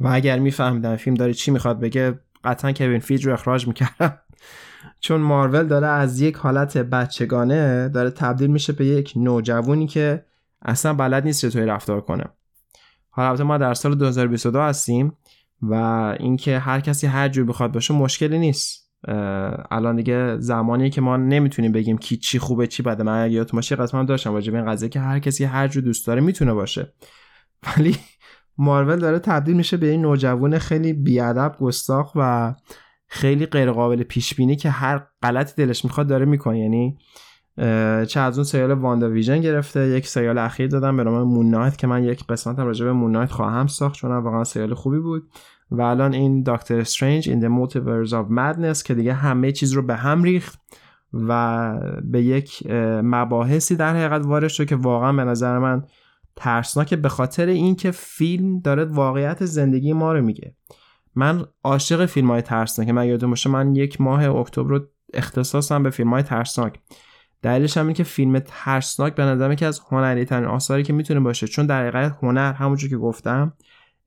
و 0.00 0.08
اگر 0.08 0.38
میفهمیدم 0.38 0.96
فیلم 0.96 1.16
داره 1.16 1.34
چی 1.34 1.50
می‌خواد 1.50 1.80
بگه 1.80 2.18
قطعا 2.44 2.72
کوین 2.72 2.98
فیج 2.98 3.26
رو 3.26 3.32
اخراج 3.32 3.68
می‌کردم. 3.68 4.18
چون 5.00 5.20
مارول 5.20 5.66
داره 5.66 5.86
از 5.86 6.20
یک 6.20 6.36
حالت 6.36 6.78
بچگانه 6.78 7.88
داره 7.88 8.10
تبدیل 8.10 8.50
میشه 8.50 8.72
به 8.72 8.86
یک 8.86 9.12
نوجوانی 9.16 9.86
که 9.86 10.24
اصلا 10.62 10.94
بلد 10.94 11.24
نیست 11.24 11.46
چطوری 11.46 11.66
رفتار 11.66 12.00
کنه. 12.00 12.24
حالا 13.14 13.28
البته 13.28 13.44
ما 13.44 13.58
در 13.58 13.74
سال 13.74 13.94
2022 13.94 14.60
هستیم 14.60 15.12
و 15.62 15.74
اینکه 16.20 16.58
هر 16.58 16.80
کسی 16.80 17.06
هر 17.06 17.28
جور 17.28 17.44
بخواد 17.44 17.72
باشه 17.72 17.94
مشکلی 17.94 18.38
نیست. 18.38 18.92
الان 19.70 19.96
دیگه 19.96 20.36
زمانیه 20.38 20.90
که 20.90 21.00
ما 21.00 21.16
نمی‌تونیم 21.16 21.72
بگیم 21.72 21.98
کی 21.98 22.16
چی 22.16 22.38
خوبه 22.38 22.66
چی 22.66 22.82
بده. 22.82 23.02
من 23.02 23.30
یادتون 23.32 23.58
باشه 23.58 23.76
قسمت 23.76 24.06
داشتم 24.06 24.32
راجع 24.32 24.52
به 24.52 24.58
این 24.58 24.66
قضیه 24.66 24.88
که 24.88 25.00
هر 25.00 25.18
کسی 25.18 25.44
هر 25.44 25.68
جور 25.68 25.82
دوست 25.82 26.06
داره 26.06 26.20
می‌تونه 26.20 26.54
باشه. 26.54 26.92
ولی 27.66 27.96
مارول 28.58 28.98
داره 28.98 29.18
تبدیل 29.18 29.56
میشه 29.56 29.76
به 29.76 29.86
این 29.86 30.02
نوجوان 30.02 30.58
خیلی 30.58 30.92
بیادب 30.92 31.56
گستاخ 31.60 32.12
و 32.14 32.54
خیلی 33.08 33.46
غیر 33.46 33.72
قابل 33.72 34.02
پیش 34.02 34.34
بینی 34.34 34.56
که 34.56 34.70
هر 34.70 35.06
غلطی 35.22 35.66
دلش 35.66 35.84
می‌خواد 35.84 36.06
داره 36.06 36.24
می‌کنه. 36.24 36.58
یعنی 36.58 36.98
چه 38.06 38.20
از 38.20 38.38
اون 38.38 38.44
سریال 38.44 38.72
واندا 38.72 39.08
ویژن 39.08 39.40
گرفته. 39.40 39.88
یک 39.88 40.08
سریال 40.08 40.38
اخیر 40.38 40.66
دادم 40.66 40.96
به 40.96 41.04
نام 41.04 41.22
مون 41.22 41.70
که 41.70 41.86
من 41.86 42.04
یک 42.04 42.26
قسمت 42.26 42.58
هم 42.58 42.66
راجع 42.66 42.84
به 42.84 42.92
مون 42.92 43.26
خواهم 43.26 43.66
ساخت 43.66 43.94
چون 43.94 44.16
واقعا 44.16 44.44
سریال 44.44 44.74
خوبی 44.74 44.98
بود. 44.98 45.22
و 45.70 45.82
الان 45.82 46.12
این 46.14 46.42
دکتر 46.46 46.80
استرنج 46.80 47.30
این 47.30 47.40
The 47.40 47.68
Multiverse 47.68 48.10
of 48.10 48.30
Madness 48.30 48.82
که 48.82 48.94
دیگه 48.94 49.12
همه 49.12 49.52
چیز 49.52 49.72
رو 49.72 49.82
به 49.82 49.96
هم 49.96 50.22
ریخت 50.22 50.60
و 51.12 51.74
به 52.02 52.22
یک 52.22 52.66
مباحثی 53.02 53.76
در 53.76 53.96
حقیقت 53.96 54.26
وارد 54.26 54.48
شد 54.48 54.66
که 54.66 54.76
واقعا 54.76 55.12
به 55.12 55.24
نظر 55.24 55.58
من 55.58 55.82
ترسناکه 56.36 56.96
به 56.96 57.08
خاطر 57.08 57.46
اینکه 57.46 57.90
فیلم 57.90 58.60
داره 58.60 58.84
واقعیت 58.84 59.44
زندگی 59.44 59.92
ما 59.92 60.12
رو 60.12 60.22
میگه. 60.22 60.54
من 61.14 61.44
عاشق 61.64 62.06
فیلم 62.06 62.30
های 62.30 62.42
ترسناک 62.42 62.88
من 62.88 63.06
یادم 63.06 63.30
باشه 63.30 63.50
من 63.50 63.76
یک 63.76 64.00
ماه 64.00 64.24
اکتبر 64.24 64.68
رو 64.68 64.80
اختصاصم 65.14 65.82
به 65.82 65.90
فیلم 65.90 66.10
های 66.10 66.22
ترسناک. 66.22 66.80
دلیلش 67.42 67.76
هم 67.76 67.86
اینه 67.86 67.94
که 67.94 68.04
فیلم 68.04 68.38
ترسناک 68.38 69.14
به 69.14 69.22
نظرم 69.22 69.54
که 69.54 69.66
از 69.66 69.80
هنری 69.90 70.24
ترین 70.24 70.44
آثاری 70.44 70.82
که 70.82 70.92
می‌تونه 70.92 71.20
باشه. 71.20 71.46
چون 71.46 71.66
در 71.66 71.80
حقیقت 71.80 72.18
هنر 72.22 72.52
همونجور 72.52 72.90
که 72.90 72.96
گفتم 72.96 73.52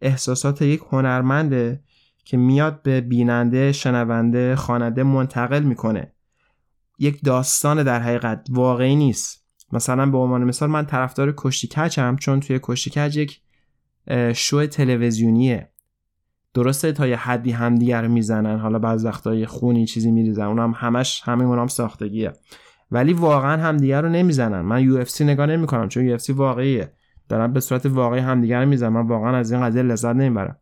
احساسات 0.02 0.62
یک 0.62 0.82
هنرمنده 0.92 1.84
که 2.26 2.38
میاد 2.38 2.82
به 2.82 3.02
بیننده 3.02 3.72
شنونده 3.72 4.56
خواننده 4.56 5.04
منتقل 5.04 5.64
می‌کنه. 5.64 6.12
یک 7.00 7.24
داستان 7.24 7.84
در 7.84 8.00
حقیقت 8.00 8.48
واقعی 8.50 8.96
نیست. 8.96 9.46
مثلا 9.72 10.06
به 10.06 10.18
عنوان 10.18 10.44
مثال 10.44 10.70
من 10.70 10.86
طرفدار 10.86 11.34
کشتی 11.38 11.68
کچم 11.68 12.16
چون 12.16 12.40
توی 12.40 12.60
کشتی 12.64 12.90
کج 12.90 13.18
یک 13.18 13.42
شو 14.34 14.66
تلویزیونیه. 14.66 15.70
درسته 16.54 16.92
تا 16.92 17.08
یه 17.08 17.16
حدی 17.16 17.52
همدیگه 17.52 18.02
رو 18.02 18.08
می‌زنن 18.08 18.60
حالا 18.60 18.80
بعض 18.80 19.06
وقتا 19.06 19.36
یه 19.36 19.46
خونی 19.46 19.86
چیزی 19.86 20.12
میریزن 20.12 20.44
اونم 20.44 20.74
همش 20.76 21.22
همین 21.26 21.48
اونم 21.48 21.68
ساختگیه. 21.68 22.34
ولی 22.92 23.14
واقعا 23.14 23.64
همدیگه 23.64 24.02
رو 24.02 24.10
نمی‌زنن. 24.10 24.62
من 24.62 24.84
یو 24.84 24.98
اف 24.98 25.10
سی 25.10 25.24
نگاه 25.24 25.46
نمی‌کنم 25.46 25.90
چون 25.90 26.06
یو 26.06 26.14
اف 26.14 26.22
سی 26.22 26.34
واقعیه. 26.34 26.92
دارن 27.30 27.54
به 27.54 27.60
صورت 27.60 27.86
واقعی 27.86 28.20
همدیگه 28.20 28.60
رو 28.60 28.66
می‌زنن 28.66 28.90
من 28.90 29.08
واقعا 29.08 29.38
از 29.38 29.52
این 29.52 29.62
قضیه 29.62 29.82
لذت 29.82 30.16
نمی‌برم. 30.16 30.58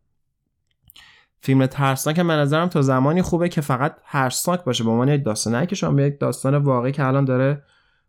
فیلم 1.40 1.66
ترسناک 1.66 2.18
من 2.18 2.38
نظرم 2.38 2.68
تا 2.68 2.82
زمانی 2.82 3.22
خوبه 3.22 3.48
که 3.48 3.60
فقط 3.60 3.96
ترسناک 4.04 4.64
باشه. 4.64 4.84
به 4.84 4.90
عنوان 4.90 5.08
یک 5.08 5.24
داستان. 5.24 5.66
که 5.66 5.74
شما 5.76 6.00
یک 6.00 6.20
داستان 6.20 6.56
واقعی 6.56 6.92
که 6.92 7.06
الان 7.06 7.24
داره 7.24 7.62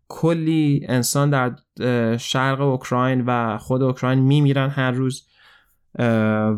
کلی 0.07 0.85
انسان 0.89 1.29
در 1.29 1.55
شرق 2.17 2.61
اوکراین 2.61 3.23
و 3.27 3.57
خود 3.57 3.83
اوکراین 3.83 4.19
میمیرن 4.19 4.69
هر 4.69 4.91
روز 4.91 5.27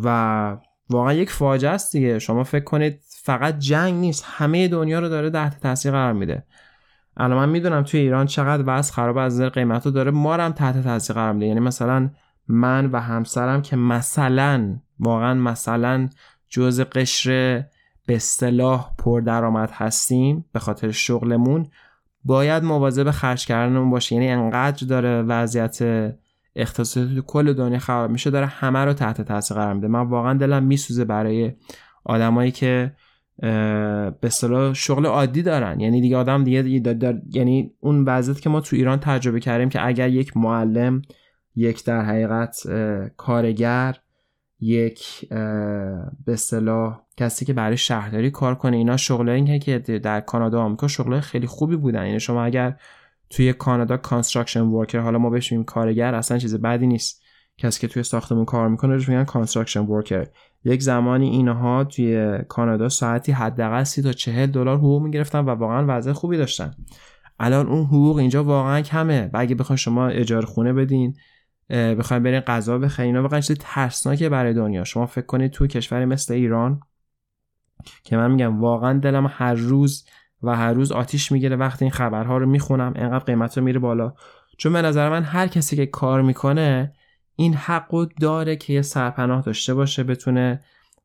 و 0.04 0.58
واقعا 0.90 1.14
یک 1.14 1.30
فاجعه 1.30 1.72
است 1.72 1.92
دیگه. 1.92 2.20
شما 2.20 2.44
فکر 2.44 2.64
کنید 2.64 3.02
فقط 3.24 3.60
جنگ 3.60 3.94
نیست. 3.94 4.26
همه 4.28 4.68
دنیا 4.68 5.00
رو 5.00 5.10
داره 5.10 5.30
تحت 5.30 5.60
تاثیر 5.60 5.92
قرار 5.92 6.14
میده. 6.14 6.44
الان 7.20 7.38
من 7.38 7.50
می‌دونم 7.50 7.84
توی 7.84 8.00
ایران 8.00 8.26
چقدر 8.26 8.64
وضع 8.68 8.94
خراب 8.94 9.18
از 9.18 9.34
نظر 9.34 9.50
قیمت 9.50 9.86
رو 9.86 9.92
داره. 9.92 10.12
ما 10.12 10.34
هم 10.34 10.52
تحت 10.52 10.84
تاثیر 10.84 11.16
قرار 11.16 11.34
میده. 11.34 11.46
یعنی 11.46 11.60
مثلا 11.60 12.10
من 12.48 12.86
و 12.86 13.02
همسرم 13.02 13.62
که 13.62 13.76
مثلا 13.76 14.80
واقعا 15.00 15.34
مثلا 15.34 16.10
جز 16.50 16.82
قشر 16.82 17.64
به 18.08 18.16
اصطلاح 18.16 18.96
پردرآمد 18.98 19.72
هستیم 19.74 20.46
به 20.54 20.60
خاطر 20.60 20.92
شغلمون 20.92 21.68
باید 22.24 22.64
مواظب 22.64 23.12
خرج 23.12 23.46
کردنمون 23.46 23.90
باشه. 23.90 24.16
یعنی 24.16 24.30
انقدر 24.30 24.88
داره 24.88 25.22
وضعیت 25.22 25.80
اقتصادی 26.56 27.24
کل 27.28 27.54
دنیا 27.54 27.80
خراب 27.80 28.12
میشه 28.12 28.30
داره 28.30 28.46
همه 28.46 28.80
رو 28.86 28.94
تحت 28.94 29.22
تاثیر 29.22 29.58
قرار 29.58 29.74
میده. 29.74 29.88
من 29.88 30.08
واقعا 30.10 30.34
دلم 30.34 30.64
میسوزه 30.64 31.06
برای 31.06 31.54
آدمایی 32.06 32.52
که 32.52 32.92
به 33.40 34.18
اصطلاح 34.24 34.74
شغل 34.74 35.06
عادی 35.06 35.42
دارن. 35.42 35.80
یعنی 35.80 36.02
دیگه 36.02 36.18
آدم 36.18 36.44
دیگه 36.44 36.94
دار... 36.94 37.22
یعنی 37.32 37.74
اون 37.80 38.06
وضعیت 38.06 38.42
که 38.42 38.50
ما 38.50 38.62
تو 38.62 38.76
ایران 38.76 39.00
تجربه 39.00 39.40
کردیم 39.40 39.70
که 39.70 39.88
اگر 39.88 40.10
یک 40.10 40.38
معلم 40.38 41.02
یک 41.56 41.86
در 41.86 42.02
حقیقت 42.02 42.64
کارگر 43.18 43.98
یک 44.60 45.30
به 46.26 46.34
اصطلاح 46.34 47.02
کسی 47.18 47.46
که 47.46 47.54
برای 47.54 47.78
شهرداری 47.78 48.32
کار 48.32 48.56
کنه 48.56 48.78
اینا 48.78 48.98
شغلایی 48.98 49.60
که 49.60 49.80
در 49.80 50.22
کانادا 50.22 50.58
و 50.58 50.62
آمریکا 50.62 50.88
شغلای 50.88 51.22
خیلی 51.22 51.48
خوبی 51.48 51.76
بودن. 51.76 52.06
یعنی 52.06 52.20
شما 52.20 52.44
اگر 52.44 52.76
توی 53.30 53.54
کانادا 53.54 53.98
construction 53.98 54.62
worker 54.62 55.00
حالا 55.00 55.18
ما 55.18 55.30
بهش 55.30 55.52
میگیم 55.52 55.66
کارگر 55.66 56.16
اصلا 56.16 56.38
چیز 56.38 56.56
بدی 56.56 56.88
نیست. 56.88 57.24
کسی 57.58 57.82
که 57.82 57.88
توی 57.88 58.04
ساختمون 58.04 58.46
کار 58.46 58.68
می‌کنه 58.68 58.94
روش 58.94 59.10
میگن 59.10 59.24
construction 59.24 59.80
worker 59.80 60.28
یک 60.64 60.82
زمانی 60.82 61.30
اینها 61.30 61.84
توی 61.84 62.40
کانادا 62.48 62.90
ساعتی 62.90 63.32
حداقل 63.32 63.84
30 63.84 64.02
تا 64.02 64.12
40 64.14 64.46
دلار 64.46 64.78
حقوق 64.78 65.02
می‌گرفتن 65.02 65.40
و 65.40 65.50
واقعا 65.50 65.86
وضع 65.88 66.14
خوبی 66.14 66.38
داشتن. 66.38 66.74
الان 67.40 67.68
اون 67.68 67.86
حقوق 67.86 68.18
اینجا 68.18 68.44
واقعا 68.44 68.82
کمه. 68.82 69.30
و 69.34 69.38
اگه 69.38 69.56
بخواید 69.56 69.80
شما 69.80 70.08
اجاره 70.08 70.46
خونه 70.46 70.74
بدین 70.74 71.16
بخواید 71.70 72.24
برین 72.24 72.40
غذا 72.40 72.78
بخرین 72.78 73.08
اینا 73.08 73.22
واقعا 73.22 73.40
چیز 73.40 73.58
ترسناکه 73.60 74.30
برای 74.30 74.54
دنیا. 74.54 74.84
شما 74.84 75.06
فکر 75.06 75.26
کنید 75.26 75.52
تو 75.52 75.68
کشوری 75.68 76.06
مثل 76.06 76.34
ایران 76.34 76.80
که 78.04 78.18
من 78.18 78.32
میگم 78.32 78.62
واقعا 78.62 79.00
دلم 79.00 79.32
هر 79.32 79.54
روز 79.54 80.06
و 80.44 80.56
هر 80.56 80.74
روز 80.74 80.92
آتیش 80.92 81.32
می‌گیره 81.32 81.56
وقتی 81.56 81.86
این 81.86 81.92
خبرها 81.92 82.38
رو 82.38 82.46
می‌خونم 82.46 82.94
انقدر 82.96 83.26
قیمت 83.26 83.58
رو 83.58 83.64
میره 83.64 83.80
بالا. 83.80 84.14
چون 84.58 84.74
به 84.74 84.82
نظر 84.82 85.10
من 85.10 85.24
هر 85.24 85.48
کسی 85.48 85.76
که 85.76 85.86
کار 85.86 86.22
می‌کنه 86.22 86.94
این 87.40 87.54
حق 87.54 88.08
داره 88.22 88.56
که 88.56 88.74
یه 88.74 88.82
سرپناه 88.82 89.42
داشته 89.42 89.74
باشه 89.74 90.04
بتونه 90.04 90.60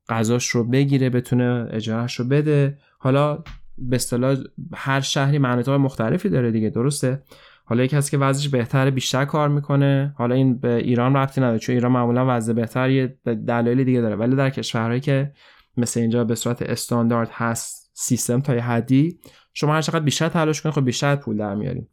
غذاش 0.09 0.49
رو 0.49 0.65
بگیره 0.65 1.11
بتونه 1.11 1.69
اجارهش 1.71 2.15
رو 2.15 2.25
بده. 2.25 2.79
حالا 2.99 3.45
به 3.79 3.97
اصطلاح 3.97 4.37
هر 4.75 5.01
شهری 5.01 5.39
مناطق 5.39 5.73
مختلفی 5.73 6.29
داره 6.29 6.51
دیگه 6.51 6.71
درسته؟ 6.71 7.23
حالا 7.65 7.85
یکی 7.85 7.97
کسی 7.97 8.11
که 8.11 8.19
وضعش 8.19 8.49
بهتره 8.49 8.91
بیشتر 8.91 9.25
کار 9.25 9.49
می‌کنه. 9.49 10.15
حالا 10.19 10.35
این 10.35 10.59
به 10.59 10.75
ایران 10.77 11.17
ربطی 11.17 11.41
نداره 11.41 11.59
چون 11.59 11.75
ایران 11.75 11.93
معمولا 11.93 12.37
وضع 12.37 12.53
بهتر 12.53 12.91
یه 12.91 13.19
دلایل 13.25 13.85
دیگه 13.85 14.01
داره. 14.01 14.17
ولی 14.17 14.37
در 14.37 14.51
کشورهایی 14.51 15.01
که 15.01 15.33
مثل 15.77 16.01
اینجا 16.01 16.25
به 16.25 16.35
صورت 16.35 16.63
استاندارد 16.63 17.29
هست 17.33 17.91
سیستم 17.95 18.41
تا 18.41 18.55
یه 18.55 18.61
حدی 18.61 19.19
شما 19.55 19.75
هر 19.75 19.83
چقدر 19.83 20.01
بیشتر 20.01 20.29
تلاش 20.29 20.63
کنید 20.63 20.75
خب 20.75 20.85
بیشتر 20.85 21.17
پول 21.17 21.37
در 21.37 21.55
میاریم 21.55 21.89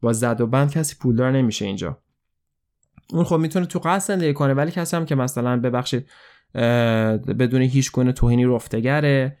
با 0.00 0.12
زد 0.12 0.40
و 0.40 0.46
بند 0.46 0.70
کسی 0.70 0.96
پولدار 1.00 1.32
نمیشه 1.32 1.64
اینجا. 1.64 2.03
اون 3.12 3.24
خب 3.24 3.36
می‌تونه 3.36 3.66
تو 3.66 3.78
قصد 3.78 4.14
زندگی 4.14 4.32
کنه 4.32 4.54
ولی 4.54 4.70
کسی 4.70 4.96
هم 4.96 5.04
که 5.04 5.14
مثلا 5.14 5.60
ببخشید 5.60 6.06
بدون 7.38 7.62
هیچ 7.62 7.92
گونه 7.92 8.12
توهینی 8.12 8.44
رفتگره 8.44 9.36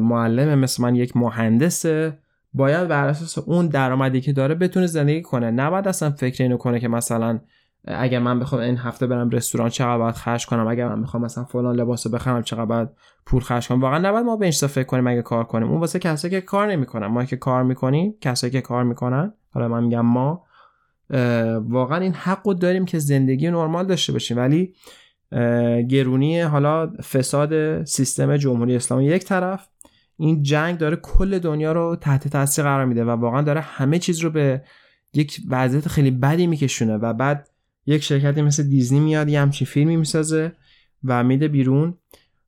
معلم 0.00 0.58
مثل 0.58 0.82
من 0.82 0.94
یک 0.94 1.16
مهندسه 1.16 2.18
باید 2.54 2.88
بر 2.88 3.08
اساس 3.08 3.38
اون 3.38 3.66
درآمدی 3.66 4.20
که 4.20 4.32
داره 4.32 4.54
بتونه 4.54 4.86
زندگی 4.86 5.22
کنه. 5.22 5.50
نباید 5.50 5.88
اصلا 5.88 6.10
فکر 6.10 6.42
اینو 6.42 6.56
کنه 6.56 6.80
که 6.80 6.88
مثلا 6.88 7.40
اگر 7.86 8.18
من 8.18 8.40
بخوام 8.40 8.60
این 8.62 8.76
هفته 8.76 9.06
برم 9.06 9.30
رستوران 9.30 9.68
چقدر 9.68 9.98
باید 9.98 10.14
خرج 10.14 10.46
کنم؟ 10.46 10.66
اگر 10.66 10.88
من 10.88 10.98
می‌خوام 10.98 11.22
مثلا 11.22 11.44
فلان 11.44 11.76
لباسو 11.76 12.10
بخرم 12.10 12.42
چقدر 12.42 12.64
باید 12.64 12.88
پول 13.26 13.42
خرج 13.42 13.68
کنم؟ 13.68 13.80
واقعا 13.80 13.98
نباید 13.98 14.24
ما 14.24 14.36
به 14.36 14.44
این 14.44 14.52
فکر 14.52 14.84
کنیم 14.84 15.06
اگه 15.06 15.22
کار 15.22 15.44
کنیم. 15.44 15.68
اون 15.68 15.80
واسه 15.80 15.98
کسایی 15.98 16.30
که 16.30 16.40
کار 16.40 16.70
نمی‌کنن. 16.70 17.06
ما 17.06 17.24
که 17.24 17.36
کار 17.36 17.62
می‌کنیم 17.62 18.14
کسایی 18.20 18.50
که 18.50 18.60
کار 18.60 18.84
می‌کنن 18.84 19.32
حالا 19.50 19.68
من 19.68 19.84
میگم 19.84 20.00
ما 20.00 20.44
واقعا 21.68 21.98
این 21.98 22.14
حقو 22.14 22.54
داریم 22.54 22.84
که 22.84 22.98
زندگی 22.98 23.50
نرمال 23.50 23.86
داشته 23.86 24.12
باشیم. 24.12 24.36
ولی 24.36 24.74
گرونی 25.88 26.40
حالا 26.40 26.86
فساد 26.86 27.84
سیستم 27.84 28.36
جمهوری 28.36 28.76
اسلامی 28.76 29.04
یک 29.04 29.24
طرف 29.24 29.68
این 30.16 30.42
جنگ 30.42 30.78
داره 30.78 30.96
کل 30.96 31.38
دنیا 31.38 31.72
رو 31.72 31.96
تحت 32.00 32.28
تاثیر 32.28 32.64
قرار 32.64 32.84
میده 32.84 33.04
و 33.04 33.10
واقعا 33.10 33.42
داره 33.42 33.60
همه 33.60 33.98
چیز 33.98 34.20
رو 34.20 34.30
به 34.30 34.62
یک 35.14 35.40
وضعیت 35.48 35.88
خیلی 35.88 36.10
بدی 36.10 36.46
میکشونه 36.46 36.96
و 36.96 37.12
بعد 37.12 37.48
یک 37.86 38.02
شرکتی 38.02 38.42
مثل 38.42 38.62
دیزنی 38.62 39.00
میاد 39.00 39.28
یه 39.28 39.40
همچین 39.40 39.66
فیلمی 39.66 39.96
می‌سازه 39.96 40.52
و 41.04 41.24
میده 41.24 41.48
بیرون 41.48 41.98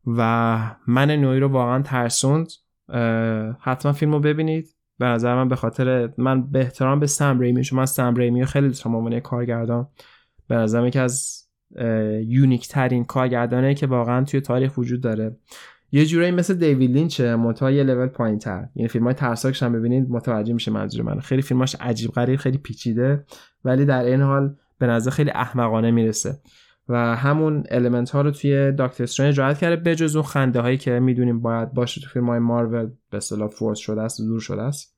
و 0.07 0.59
من 0.87 1.11
نوعی 1.11 1.40
رو 1.40 1.49
واقعا 1.49 1.83
ترسوند. 1.83 2.49
حتما 3.61 3.92
فیلم 3.92 4.12
رو 4.12 4.21
ببینید. 4.21 4.76
به 4.99 5.07
نظر 5.07 5.35
من 5.35 5.49
به 5.49 5.57
خاطر 5.57 6.11
من 6.19 6.51
به 6.51 6.59
احترام 6.59 7.01
به 7.01 7.07
سم 7.07 7.41
ریمی 7.41 7.65
چون 7.65 7.79
من 7.79 7.87
سم 7.87 8.15
ریمی 8.15 8.47
خیلی 8.47 8.67
دوست 8.67 8.85
دارم 8.85 9.21
کارگردان. 9.21 9.89
به 10.49 10.55
نظرم 10.55 10.87
یکی 10.87 10.99
از 10.99 11.43
unique 12.27 12.69
ترین 12.69 13.05
کارگردانه 13.05 13.75
که 13.75 13.87
واقعا 13.87 14.25
توی 14.25 14.41
تاریخ 14.41 14.79
وجود 14.79 15.01
داره. 15.01 15.37
یه 15.93 16.07
جورایی 16.07 16.31
مثل 16.31 16.55
دیوید 16.55 16.91
لینچه 16.91 17.37
منتها 17.37 17.71
یه 17.71 17.83
لول 17.83 18.07
پایین 18.07 18.39
تر 18.39 18.69
یعنی 18.75 18.89
فیلم 18.89 19.05
های 19.05 19.15
ترسناکش 19.15 19.62
هم 19.63 19.73
ببینید 19.73 20.11
متوجه 20.11 20.53
میشه 20.53 20.71
منظور 20.71 21.03
من. 21.03 21.21
خیلی 21.21 21.43
فیلماش 21.43 21.77
عجیب 21.81 22.11
غریب 22.11 22.37
خیلی 22.37 22.59
پیچیده 22.59 23.25
ولی 23.65 23.85
در 23.85 24.05
این 24.05 24.21
حال 24.21 24.55
به 24.79 24.87
نظر 24.87 25.11
خیلی 25.11 25.31
احمقانه 25.31 25.91
می‌رسه. 25.91 26.39
و 26.88 27.16
همون 27.16 27.64
element 27.71 28.11
ها 28.11 28.20
رو 28.20 28.31
توی 28.31 28.72
Doctor 28.73 29.03
Strange 29.05 29.41
رعایت 29.40 29.59
کرده 29.59 29.77
بجز 29.77 30.16
اون 30.16 30.25
خنده 30.25 30.61
هایی 30.61 30.77
که 30.77 31.01
می‌دونیم 31.01 31.40
باید 31.40 31.72
باشه 31.72 32.01
تو 32.01 32.09
فیلم 32.09 32.27
های 32.27 32.38
مارول 32.38 32.90
به 33.11 33.16
اصطلاح 33.16 33.49
force 33.49 33.79
شده 33.79 34.03
است 34.03 34.20
دور 34.20 34.40
شده 34.40 34.62
است. 34.62 34.96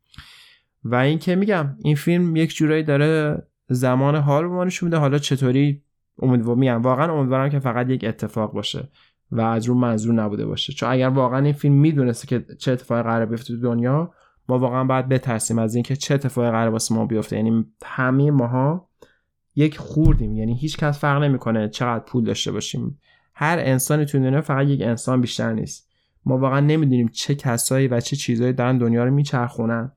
و 0.85 0.94
این 0.94 1.18
که 1.18 1.37
میگم 1.37 1.77
این 1.85 1.96
فیلم 1.96 2.37
یک 2.37 2.55
جورایی 2.55 2.83
داره 2.83 3.42
زمان 3.68 4.16
حال 4.16 4.44
رو 4.44 4.64
نشون 4.64 4.87
میده 4.87 4.96
حالا 4.96 5.18
چطوری 5.18 5.83
امیدوار 6.22 6.57
میگم 6.57 6.83
واقعا 6.83 7.12
امیدوارم 7.12 7.51
که 7.51 7.59
فقط 7.59 7.90
یک 7.90 8.05
اتفاق 8.05 8.53
باشه 8.53 8.88
و 9.31 9.40
از 9.40 9.66
رو 9.66 9.74
منظور 9.74 10.14
نبوده 10.14 10.46
باشه. 10.46 10.72
چون 10.72 10.88
اگر 10.90 11.09
واقعا 11.09 11.44
این 11.44 11.53
فیلم 11.53 11.74
می‌دونسته 11.74 12.27
که 12.27 12.55
چه 12.55 12.72
اتفاقی 12.72 13.03
قرار 13.03 13.27
بیفته 13.27 13.55
تو 13.55 13.61
دنیا 13.61 14.12
ما 14.48 14.59
واقعا 14.59 14.85
باید 14.85 15.09
بترسیم 15.09 15.59
از 15.59 15.74
اینکه 15.74 15.96
چه 15.96 16.14
اتفاقی 16.14 16.51
قرار 16.51 16.68
واسه 16.68 16.94
ما 16.94 17.07
بیفته. 17.07 17.37
یعنی 17.37 17.66
همه 17.85 18.31
ماها 18.31 18.88
یک 19.59 19.79
خوردیم. 19.79 20.37
یعنی 20.37 20.59
هیچ 20.59 20.77
کس 20.77 20.99
فرق 20.99 21.23
نمی‌کنه 21.23 21.68
چقدر 21.68 22.05
پول 22.05 22.25
داشته 22.25 22.53
باشیم. 22.53 22.99
هر 23.35 23.59
انسانی 23.59 24.05
تو 24.05 24.18
دنیا 24.18 24.40
فقط 24.40 24.66
یک 24.66 24.83
انسان 24.83 25.21
بیشتر 25.21 25.53
نیست. 25.53 25.88
ما 26.25 26.38
واقعا 26.38 26.61
نمی‌دونیم 26.61 27.09
چه 27.09 27.35
کسایی 27.35 27.88
و 27.88 28.01
چه 28.01 28.16
چیزهایی 28.16 28.53
دارن 28.53 28.79
دنیا 28.79 29.05
رو 29.05 29.11
میچرخونن. 29.11 29.92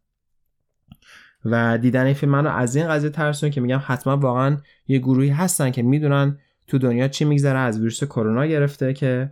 و 1.46 1.78
دیدن 1.78 2.06
این 2.06 2.14
فیلم 2.14 2.32
منو 2.32 2.50
از 2.50 2.76
این 2.76 2.88
قضیه 2.88 3.10
ترسون 3.10 3.50
که 3.50 3.62
میگم 3.62 3.82
حتما 3.86 4.18
واقعا 4.18 4.58
یه 4.88 5.00
گروهی 5.00 5.30
هستن 5.30 5.72
که 5.72 5.82
می‌دونن 5.84 6.38
تو 6.68 6.78
دنیا 6.78 7.08
چی 7.08 7.26
میگذره. 7.26 7.60
از 7.60 7.78
ویروس 7.78 8.04
کرونا 8.04 8.46
گرفته 8.46 8.94
که 8.94 9.32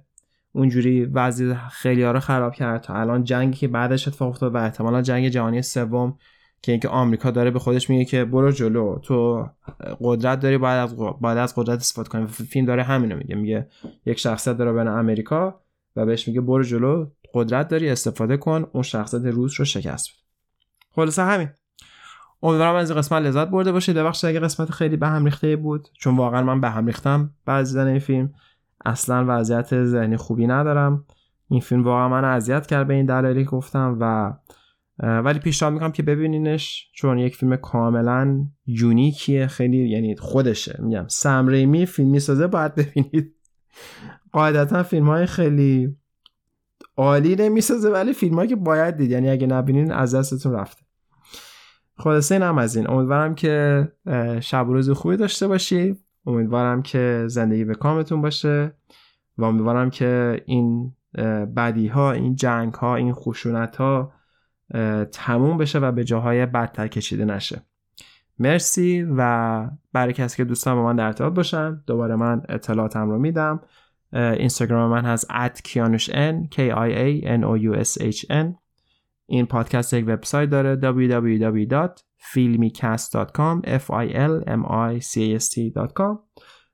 اونجوری 0.52 1.06
وضعیت 1.06 1.58
خیلی 1.72 2.04
رو 2.04 2.20
خراب 2.20 2.54
کرد 2.54 2.82
تا 2.82 2.94
الان 2.94 3.24
جنگی 3.24 3.58
که 3.58 3.68
بعدش 3.68 4.08
اتفاق 4.08 4.30
افتاد 4.30 4.56
و 4.56 4.58
احتمالا 4.58 5.02
جنگ 5.02 5.28
جهانی 5.28 5.62
سوم 5.62 6.18
که 6.62 6.72
اینکه 6.72 6.90
آمریکا 6.90 7.32
داره 7.32 7.52
به 7.52 7.60
خودش 7.60 7.90
میگه 7.90 8.06
که 8.06 8.26
برو 8.26 8.52
جلو 8.52 9.00
تو 9.00 9.50
قدرت 10.02 10.40
داری 10.40 10.58
باید 10.58 10.80
از 10.80 10.96
باید 10.98 11.38
از 11.38 11.56
قدرت 11.56 11.80
استفاده 11.80 12.10
کنی. 12.10 12.28
فیلم 12.28 12.66
داره 12.66 12.84
همینو 12.84 13.16
میگه 13.16 13.36
میگه 13.36 13.68
یک 14.06 14.20
شخصیت 14.20 14.58
داره 14.58 14.74
به 14.74 14.82
امریکا 14.82 15.62
و 15.96 16.06
بهش 16.06 16.28
میگه 16.28 16.42
برو 16.42 16.64
جلو 16.64 17.08
قدرت 17.34 17.68
داری 17.68 17.90
استفاده 17.90 18.38
کن 18.38 18.68
اون 18.74 18.84
شخصیت 18.84 19.26
روس 19.26 19.60
رو 19.60 19.66
شکست 19.66 20.10
بده. 20.10 20.20
خلاصه 20.96 21.24
همین. 21.24 21.50
امیدوارم 22.44 22.76
از 22.76 22.92
این 22.92 23.00
قسمت 23.00 23.22
لذت 23.22 23.48
برده 23.48 23.72
باشید. 23.72 23.98
ببخشید 23.98 24.30
اگه 24.30 24.40
قسمت 24.40 24.72
خیلی 24.72 24.98
به 24.98 25.08
هم 25.08 25.26
ریخته 25.26 25.56
بود 25.56 25.88
چون 25.94 26.18
واقعا 26.18 26.44
من 26.44 26.62
به 26.62 26.70
هم 26.70 26.86
ریختم 26.86 27.34
بعد 27.46 27.66
دیدن 27.66 27.88
این 27.88 28.00
فیلم. 28.00 28.34
اصلا 28.86 29.26
وضعیت 29.28 29.84
ذهنی 29.84 30.18
خوبی 30.18 30.48
ندارم. 30.48 31.06
این 31.50 31.62
فیلم 31.62 31.84
واقعا 31.84 32.10
من 32.10 32.26
اذیت 32.26 32.68
کرد 32.68 32.88
به 32.88 32.94
این 32.94 33.06
دلایلی 33.06 33.44
گفتم 33.44 33.98
و 34.00 34.34
ولی 35.00 35.40
پیشنهاد 35.40 35.74
می‌کنم 35.74 35.92
که 35.92 36.04
ببینینش 36.04 36.90
چون 36.94 37.20
یک 37.20 37.36
فیلم 37.36 37.56
کاملا 37.56 38.46
یونیکیه 38.66 39.48
خیلی 39.48 39.90
یعنی 39.90 40.16
خودشه. 40.16 40.80
میگم 40.80 41.06
سم 41.08 41.48
ریمی 41.48 41.86
فیلم 41.86 42.10
می‌سازه 42.10 42.48
باید 42.48 42.76
ببینید. 42.76 43.36
قاعدتا 44.32 44.84
فیلم 44.84 45.08
های 45.08 45.26
خیلی 45.26 45.96
عالی 46.98 47.36
نمی‌سازه 47.36 47.90
ولی 47.90 48.14
فیلم 48.14 48.36
هایی 48.36 48.50
که 48.50 48.56
باید 48.56 48.98
دید. 48.98 49.12
یعنی 49.12 49.30
اگه 49.30 49.48
نبینین 49.48 49.92
از 49.92 50.16
دستتون 50.16 50.54
رفته. 50.54 50.82
خلاصه 51.98 52.36
این 52.36 52.44
هم 52.44 52.58
از 52.58 52.76
این. 52.76 52.90
امیدوارم 52.90 53.36
که 53.36 53.88
شب 54.40 54.70
و 54.70 54.74
روز 54.74 54.90
خوبی 54.90 55.18
داشته 55.18 55.48
باشی. 55.48 55.96
امیدوارم 56.26 56.82
که 56.82 57.24
زندگی 57.28 57.66
به 57.66 57.76
کامتون 57.76 58.22
باشه. 58.22 58.74
و 59.38 59.44
امیدوارم 59.44 59.90
که 59.90 60.42
این 60.46 60.94
بدی 61.56 61.88
ها 61.88 62.12
این 62.12 62.36
جنگ 62.36 62.74
ها 62.74 62.96
این 62.96 63.14
خشونت 63.14 63.76
ها 63.76 64.12
تموم 65.12 65.58
بشه 65.58 65.80
و 65.80 65.92
به 65.92 66.04
جاهای 66.04 66.46
بدتر 66.46 66.88
کشیده 66.88 67.26
نشه. 67.26 67.62
مرسی 68.40 69.08
و 69.18 69.70
برای 69.94 70.14
کسی 70.14 70.38
که 70.38 70.44
دوستان 70.44 70.76
با 70.76 70.84
من 70.84 70.96
در 70.96 71.06
ارتباط 71.06 71.34
باشن 71.34 71.84
دوباره 71.88 72.16
من 72.16 72.42
اطلاعاتم 72.50 73.10
رو 73.10 73.20
میدم. 73.20 73.62
اینستاگرام 74.14 74.92
من 74.92 75.06
هست 75.06 75.28
@kianusn 75.58 76.48
k 76.52 76.58
i 76.58 76.92
a 76.96 77.26
n 77.26 77.44
o 77.44 77.58
u 77.58 77.76
s 77.84 78.02
h 78.02 78.26
n. 78.30 78.56
این 79.26 79.46
پادکست 79.46 79.94
یک 79.94 80.06
وبسایت 80.08 80.50
داره 80.50 80.76
www.filmicast.com 80.76 83.62
f 83.66 83.92
i 83.92 84.14
l 84.14 84.44
m 84.48 84.66
i 84.66 85.00
c 85.02 85.18
a 85.18 85.40
s 85.40 85.50
t.com 85.50 86.20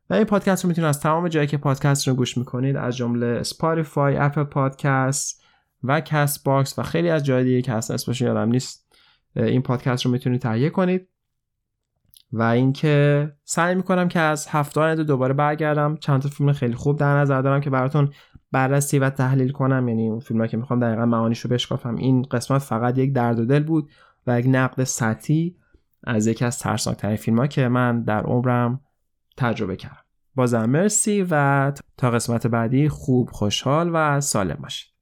و 0.10 0.14
این 0.14 0.24
پادکست 0.24 0.64
رو 0.64 0.68
می‌تونید 0.68 0.90
از 0.90 1.00
تمام 1.00 1.28
جایی 1.28 1.48
که 1.48 1.58
پادکست 1.58 2.08
رو 2.08 2.14
گوش 2.14 2.38
می‌کنید 2.38 2.76
از 2.76 2.98
جمله 2.98 3.44
Spotify، 3.44 4.18
Apple 4.18 4.44
Podcast 4.44 5.45
و 5.88 6.02
Castbox 6.02 6.80
و 6.80 6.84
خیلی 6.84 7.10
از 7.10 7.26
جای 7.26 7.44
دیگه 7.44 7.62
که 7.62 7.72
هست 7.72 7.92
اسمش 7.92 8.22
یادم 8.22 8.50
نیست. 8.50 8.96
این 9.36 9.62
پادکست 9.62 10.06
رو 10.06 10.12
می‌تونید 10.12 10.42
تهیه 10.42 10.70
کنید. 10.70 11.08
و 12.32 12.42
اینکه 12.42 13.32
سعی 13.44 13.76
می‌کنم 13.76 14.08
که 14.08 14.20
از 14.20 14.48
هفته 14.48 14.82
آینده 14.82 15.04
دوباره 15.04 15.34
برگردم. 15.34 15.98
چند 15.98 16.22
تا 16.22 16.30
فیلم 16.30 16.54
خیلی 16.54 16.74
خوب 16.74 17.00
در 17.00 17.18
نظر 17.18 17.42
دارم 17.42 17.62
که 17.62 17.70
براتون 17.70 18.14
بررسی 18.52 19.00
و 19.00 19.10
تحلیل 19.10 19.52
کنم. 19.52 19.88
یعنی 19.88 20.10
اون 20.10 20.20
فیلم 20.20 20.48
که 20.48 20.58
می‌خوام 20.58 20.80
دقیقا 20.80 21.06
معانیش 21.06 21.40
رو 21.40 21.50
بشکافم. 21.50 21.96
این 21.96 22.22
قسمت 22.22 22.62
فقط 22.62 22.98
یک 22.98 23.14
درد 23.14 23.40
و 23.40 23.46
دل 23.46 23.64
بود 23.64 23.90
و 24.28 24.40
یک 24.40 24.46
نقد 24.50 24.84
سطحی 24.84 25.56
از 26.04 26.28
یکی 26.28 26.46
از 26.46 26.60
ترسناکترین 26.60 27.16
فیلم 27.16 27.48
که 27.48 27.68
من 27.68 28.04
در 28.04 28.24
عمرم 28.24 28.82
تجربه 29.38 29.76
کردم. 29.76 29.98
بازم 30.36 30.66
مرسی 30.66 31.28
و 31.32 31.72
تا 31.98 32.12
قسمت 32.12 32.48
بعدی 32.48 32.90
خوب 32.90 33.30
خوشحال 33.30 33.90
و 33.94 34.22
سالم 34.22 34.58
باشید. 34.62 34.95